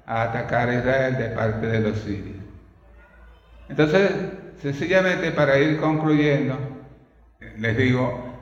a 0.05 0.23
atacar 0.23 0.69
a 0.69 0.75
Israel 0.75 1.17
de 1.17 1.29
parte 1.29 1.67
de 1.67 1.79
los 1.79 1.97
sirios. 1.99 2.35
Entonces, 3.69 4.11
sencillamente 4.61 5.31
para 5.31 5.57
ir 5.57 5.79
concluyendo, 5.79 6.57
les 7.57 7.77
digo, 7.77 8.33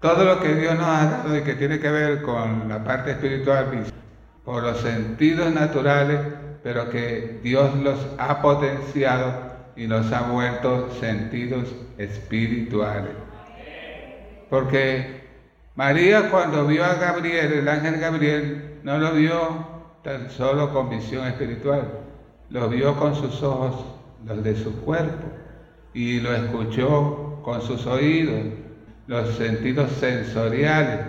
todo 0.00 0.24
lo 0.24 0.40
que 0.40 0.54
Dios 0.54 0.76
nos 0.76 0.86
ha 0.86 1.06
dado 1.06 1.36
y 1.36 1.42
que 1.42 1.54
tiene 1.54 1.80
que 1.80 1.90
ver 1.90 2.22
con 2.22 2.68
la 2.68 2.84
parte 2.84 3.12
espiritual, 3.12 3.84
por 4.44 4.62
los 4.62 4.78
sentidos 4.78 5.52
naturales, 5.52 6.20
pero 6.62 6.88
que 6.88 7.40
Dios 7.42 7.74
los 7.76 7.98
ha 8.18 8.40
potenciado 8.40 9.55
y 9.76 9.86
los 9.86 10.10
ha 10.12 10.22
vuelto 10.22 10.90
sentidos 11.00 11.74
espirituales. 11.98 13.12
Porque 14.48 15.22
María 15.74 16.30
cuando 16.30 16.66
vio 16.66 16.84
a 16.84 16.94
Gabriel, 16.94 17.52
el 17.52 17.68
ángel 17.68 18.00
Gabriel, 18.00 18.78
no 18.82 18.98
lo 18.98 19.12
vio 19.12 19.66
tan 20.02 20.30
solo 20.30 20.72
con 20.72 20.88
visión 20.88 21.26
espiritual, 21.26 21.82
lo 22.50 22.68
vio 22.68 22.96
con 22.96 23.14
sus 23.14 23.42
ojos, 23.42 23.84
los 24.24 24.42
de 24.42 24.56
su 24.56 24.80
cuerpo, 24.82 25.26
y 25.92 26.20
lo 26.20 26.32
escuchó 26.32 27.40
con 27.42 27.60
sus 27.60 27.86
oídos, 27.86 28.54
los 29.06 29.36
sentidos 29.36 29.90
sensoriales. 29.92 31.00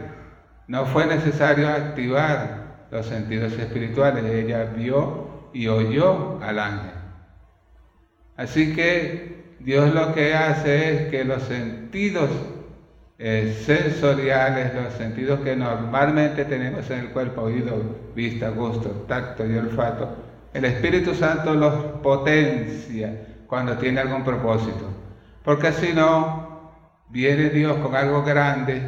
No 0.67 0.85
fue 0.85 1.05
necesario 1.05 1.69
activar 1.69 2.87
los 2.91 3.05
sentidos 3.05 3.53
espirituales, 3.53 4.25
ella 4.25 4.65
vio 4.75 5.49
y 5.53 5.67
oyó 5.67 6.39
al 6.41 6.59
ángel. 6.59 6.96
Así 8.37 8.73
que 8.75 9.55
Dios 9.59 9.93
lo 9.93 10.13
que 10.13 10.33
hace 10.33 10.93
es 10.93 11.09
que 11.09 11.25
los 11.25 11.43
sentidos 11.43 12.29
eh, 13.17 13.51
sensoriales, 13.65 14.75
los 14.75 14.93
sentidos 14.93 15.39
que 15.39 15.55
normalmente 15.55 16.45
tenemos 16.45 16.89
en 16.91 16.99
el 16.99 17.09
cuerpo, 17.09 17.41
oído, 17.41 17.81
vista, 18.15 18.49
gusto, 18.49 18.89
tacto 19.07 19.45
y 19.45 19.57
olfato, 19.57 20.15
el 20.53 20.65
Espíritu 20.65 21.15
Santo 21.15 21.55
los 21.55 21.73
potencia 22.03 23.11
cuando 23.47 23.75
tiene 23.77 24.01
algún 24.01 24.23
propósito. 24.23 24.85
Porque 25.43 25.71
si 25.71 25.93
no, 25.93 26.71
viene 27.09 27.49
Dios 27.49 27.77
con 27.77 27.95
algo 27.95 28.23
grande 28.23 28.81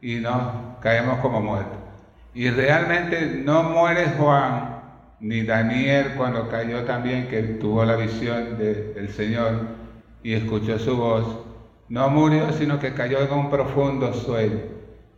y 0.00 0.16
nos 0.16 0.80
caemos 0.80 1.20
como 1.20 1.40
muertos. 1.40 1.78
Y 2.34 2.50
realmente 2.50 3.40
no 3.44 3.62
muere 3.62 4.06
Juan 4.18 4.75
ni 5.20 5.42
Daniel 5.42 6.14
cuando 6.16 6.48
cayó 6.48 6.84
también, 6.84 7.28
que 7.28 7.42
tuvo 7.42 7.84
la 7.84 7.96
visión 7.96 8.58
del 8.58 9.08
Señor 9.10 9.60
y 10.22 10.34
escuchó 10.34 10.78
su 10.78 10.96
voz 10.96 11.46
no 11.88 12.08
murió, 12.10 12.52
sino 12.52 12.78
que 12.80 12.94
cayó 12.94 13.20
en 13.20 13.32
un 13.32 13.50
profundo 13.50 14.12
sueño. 14.12 14.60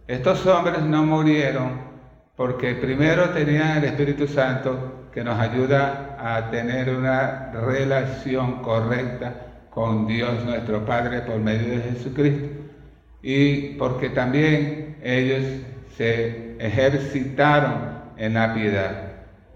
Estos 0.07 0.45
hombres 0.47 0.83
no 0.83 1.05
murieron 1.05 1.89
porque 2.37 2.75
primero 2.75 3.31
tenían 3.31 3.79
el 3.79 3.85
Espíritu 3.85 4.27
Santo 4.27 5.09
que 5.13 5.25
nos 5.25 5.39
ayuda 5.39 6.17
a 6.19 6.51
tener 6.51 6.95
una 6.95 7.53
relación 7.53 8.63
correcta 8.63 9.35
con 9.71 10.07
Dios 10.07 10.45
nuestro 10.45 10.85
Padre 10.85 11.23
por 11.23 11.39
medio 11.39 11.71
de 11.71 11.81
Jesucristo. 11.81 12.49
y 13.23 13.75
porque 13.75 14.11
también 14.11 14.99
ellos 15.03 15.45
se 15.97 16.57
ejercitaron 16.59 17.99
en 18.17 18.35
la 18.35 18.55
piedad 18.55 19.08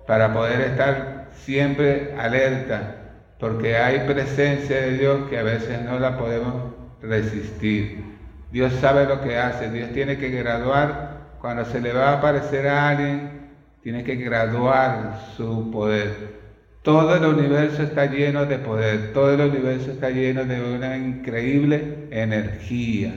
para 0.06 0.32
poder 0.32 0.60
estar 0.60 1.30
siempre 1.32 2.14
alerta, 2.18 2.96
porque 3.38 3.76
hay 3.76 4.00
presencia 4.06 4.76
de 4.76 4.98
Dios 4.98 5.28
que 5.28 5.38
a 5.38 5.42
veces 5.42 5.82
no 5.82 5.98
la 5.98 6.16
podemos 6.18 6.74
resistir. 7.00 8.04
Dios 8.50 8.72
sabe 8.74 9.06
lo 9.06 9.20
que 9.20 9.38
hace, 9.38 9.70
Dios 9.70 9.90
tiene 9.92 10.18
que 10.18 10.30
graduar, 10.30 11.12
cuando 11.40 11.64
se 11.64 11.80
le 11.80 11.92
va 11.92 12.10
a 12.10 12.18
aparecer 12.18 12.68
a 12.68 12.90
alguien, 12.90 13.50
tiene 13.82 14.04
que 14.04 14.16
graduar 14.16 15.18
su 15.36 15.70
poder. 15.70 16.42
Todo 16.82 17.16
el 17.16 17.24
universo 17.24 17.82
está 17.82 18.06
lleno 18.06 18.44
de 18.46 18.58
poder, 18.58 19.12
todo 19.12 19.32
el 19.34 19.40
universo 19.40 19.92
está 19.92 20.10
lleno 20.10 20.44
de 20.44 20.74
una 20.74 20.96
increíble 20.96 22.08
energía 22.10 23.12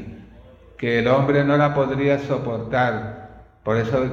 que 0.77 0.99
el 0.99 1.07
hombre 1.07 1.43
no 1.43 1.57
la 1.57 1.73
podría 1.73 2.19
soportar. 2.19 3.43
Por 3.63 3.77
eso, 3.77 4.05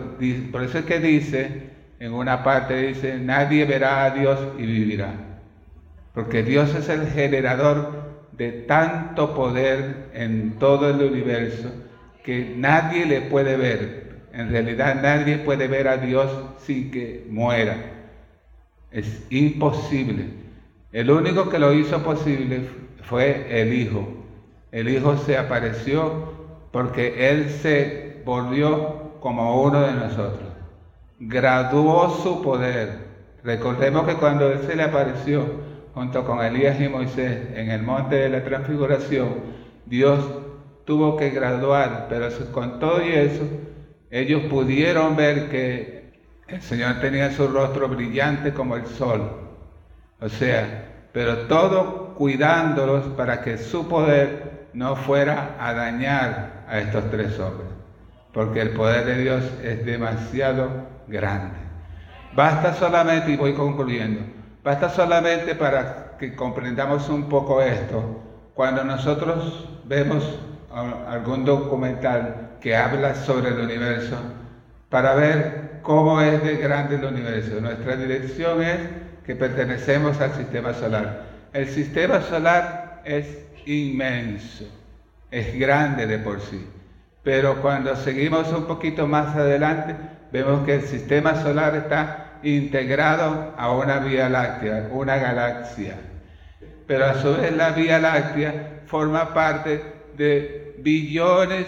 por 0.50 0.62
eso 0.62 0.78
es 0.78 0.85
que 0.85 1.00
dice, 1.00 1.71
en 2.02 2.14
una 2.14 2.42
parte 2.42 2.88
dice, 2.88 3.16
nadie 3.16 3.64
verá 3.64 4.02
a 4.02 4.10
Dios 4.10 4.36
y 4.58 4.66
vivirá. 4.66 5.14
Porque 6.12 6.42
Dios 6.42 6.74
es 6.74 6.88
el 6.88 7.06
generador 7.06 8.24
de 8.32 8.50
tanto 8.50 9.36
poder 9.36 10.08
en 10.12 10.58
todo 10.58 10.90
el 10.90 11.00
universo 11.00 11.70
que 12.24 12.54
nadie 12.56 13.06
le 13.06 13.20
puede 13.20 13.56
ver. 13.56 14.16
En 14.32 14.50
realidad 14.50 15.00
nadie 15.00 15.38
puede 15.38 15.68
ver 15.68 15.86
a 15.86 15.98
Dios 15.98 16.28
sin 16.58 16.90
que 16.90 17.24
muera. 17.30 17.76
Es 18.90 19.24
imposible. 19.30 20.24
El 20.90 21.08
único 21.08 21.50
que 21.50 21.60
lo 21.60 21.72
hizo 21.72 22.02
posible 22.02 22.62
fue 23.04 23.46
el 23.48 23.72
Hijo. 23.74 24.08
El 24.72 24.88
Hijo 24.88 25.18
se 25.18 25.38
apareció 25.38 26.32
porque 26.72 27.30
Él 27.30 27.48
se 27.48 28.22
volvió 28.24 29.20
como 29.20 29.62
uno 29.62 29.82
de 29.82 29.92
nosotros. 29.92 30.51
Graduó 31.24 32.11
su 32.20 32.42
poder. 32.42 32.98
Recordemos 33.44 34.06
que 34.08 34.14
cuando 34.14 34.50
Él 34.50 34.58
se 34.66 34.74
le 34.74 34.82
apareció 34.82 35.46
junto 35.94 36.24
con 36.24 36.42
Elías 36.42 36.80
y 36.80 36.88
Moisés 36.88 37.48
en 37.54 37.70
el 37.70 37.82
monte 37.82 38.16
de 38.16 38.28
la 38.28 38.42
transfiguración, 38.42 39.35
Dios 39.87 40.18
tuvo 40.85 41.16
que 41.16 41.30
graduar, 41.30 42.06
pero 42.08 42.26
con 42.50 42.80
todo 42.80 43.06
y 43.06 43.12
eso, 43.12 43.44
ellos 44.11 44.42
pudieron 44.50 45.14
ver 45.14 45.48
que 45.48 46.12
el 46.48 46.61
Señor 46.61 47.00
tenía 47.00 47.30
su 47.30 47.46
rostro 47.46 47.88
brillante 47.88 48.52
como 48.52 48.74
el 48.74 48.87
sol. 48.87 49.22
O 50.20 50.28
sea, 50.28 51.06
pero 51.12 51.46
todo 51.46 52.14
cuidándolos 52.14 53.04
para 53.16 53.42
que 53.42 53.58
su 53.58 53.87
poder 53.88 54.66
no 54.72 54.96
fuera 54.96 55.56
a 55.61 55.72
dañar 55.72 56.64
a 56.68 56.80
estos 56.80 57.08
tres 57.12 57.38
hombres, 57.38 57.68
porque 58.33 58.61
el 58.61 58.71
poder 58.71 59.05
de 59.05 59.18
Dios 59.18 59.45
es 59.62 59.85
demasiado 59.85 60.68
grande. 61.07 61.59
Basta 62.35 62.75
solamente, 62.75 63.33
y 63.33 63.37
voy 63.37 63.53
concluyendo, 63.53 64.23
basta 64.64 64.88
solamente 64.88 65.55
para 65.55 66.16
que 66.18 66.35
comprendamos 66.35 67.09
un 67.09 67.29
poco 67.29 67.61
esto, 67.61 68.23
cuando 68.55 68.85
nosotros 68.85 69.68
vemos 69.85 70.38
algún 71.09 71.45
documental 71.45 72.57
que 72.61 72.77
habla 72.77 73.14
sobre 73.14 73.49
el 73.51 73.61
universo, 73.61 74.16
para 74.88 75.14
ver 75.14 75.81
cómo 75.83 76.21
es 76.21 76.42
de 76.42 76.57
grande 76.57 76.97
el 76.97 77.05
universo. 77.05 77.61
Nuestra 77.61 77.97
dirección 77.97 78.62
es 78.62 78.79
que 79.27 79.35
pertenecemos 79.35 80.21
al 80.21 80.33
sistema 80.33 80.73
solar. 80.73 81.25
El 81.53 81.68
sistema 81.68 82.23
solar 82.23 83.03
es 83.05 83.27
inmenso, 83.66 84.64
es 85.31 85.59
grande 85.59 86.07
de 86.07 86.18
por 86.18 86.40
sí. 86.40 86.66
Pero 87.22 87.62
cuando 87.62 87.94
seguimos 87.96 88.48
un 88.52 88.64
poquito 88.66 89.06
más 89.06 89.37
adelante, 89.37 89.94
vemos 90.32 90.64
que 90.64 90.74
el 90.76 90.82
sistema 90.82 91.40
solar 91.40 91.74
está 91.76 92.38
integrado 92.42 93.54
a 93.56 93.70
una 93.70 94.00
Vía 94.00 94.28
Láctea, 94.28 94.88
una 94.90 95.16
galaxia. 95.16 95.94
Pero 96.87 97.04
a 97.06 97.14
su 97.14 97.37
vez 97.37 97.56
la 97.56 97.70
Vía 97.70 98.00
Láctea 98.00 98.82
forma 98.87 99.32
parte 99.32 99.82
de 100.16 100.74
billones 100.78 101.66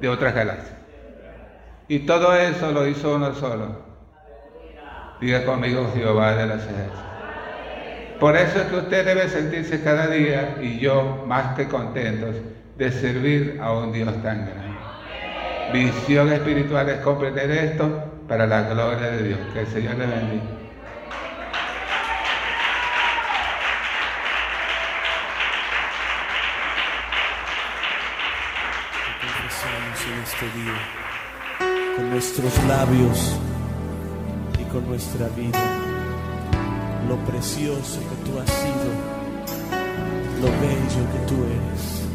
de 0.00 0.08
otras 0.08 0.34
galaxias. 0.34 0.76
Y 1.88 2.00
todo 2.00 2.36
eso 2.36 2.70
lo 2.70 2.86
hizo 2.86 3.14
uno 3.14 3.34
solo. 3.34 3.88
Diga 5.20 5.44
conmigo 5.46 5.90
Jehová 5.94 6.34
de 6.34 6.46
las 6.46 6.62
ejércitos. 6.64 7.04
Por 8.20 8.36
eso 8.36 8.60
es 8.60 8.64
que 8.66 8.76
usted 8.76 9.06
debe 9.06 9.28
sentirse 9.28 9.82
cada 9.82 10.08
día 10.08 10.58
y 10.60 10.78
yo 10.78 11.24
más 11.26 11.56
que 11.56 11.66
contentos 11.66 12.36
de 12.78 12.92
servir 12.92 13.58
a 13.60 13.72
un 13.72 13.92
Dios 13.92 14.10
tan 14.22 14.46
grande. 14.46 14.78
Visión 15.72 16.32
espiritual 16.32 16.88
es 16.88 16.98
comprender 17.00 17.50
esto 17.50 18.04
para 18.28 18.46
la 18.46 18.62
gloria 18.62 19.10
de 19.10 19.22
Dios. 19.24 19.40
Que 19.52 19.60
el 19.60 19.66
Señor 19.66 19.96
le 19.96 20.06
bendiga. 20.06 20.44
en 30.08 30.22
este 30.22 30.46
día 30.58 30.98
con 31.96 32.10
nuestros 32.10 32.64
labios 32.64 33.36
y 34.58 34.64
con 34.72 34.86
nuestra 34.88 35.28
vida. 35.28 35.58
Lo 37.08 37.16
precioso 37.26 38.00
que 38.00 38.30
tú 38.30 38.38
has 38.38 38.48
sido, 38.48 38.90
lo 40.40 40.46
bello 40.60 41.12
que 41.12 41.26
tú 41.26 41.44
eres. 41.44 42.07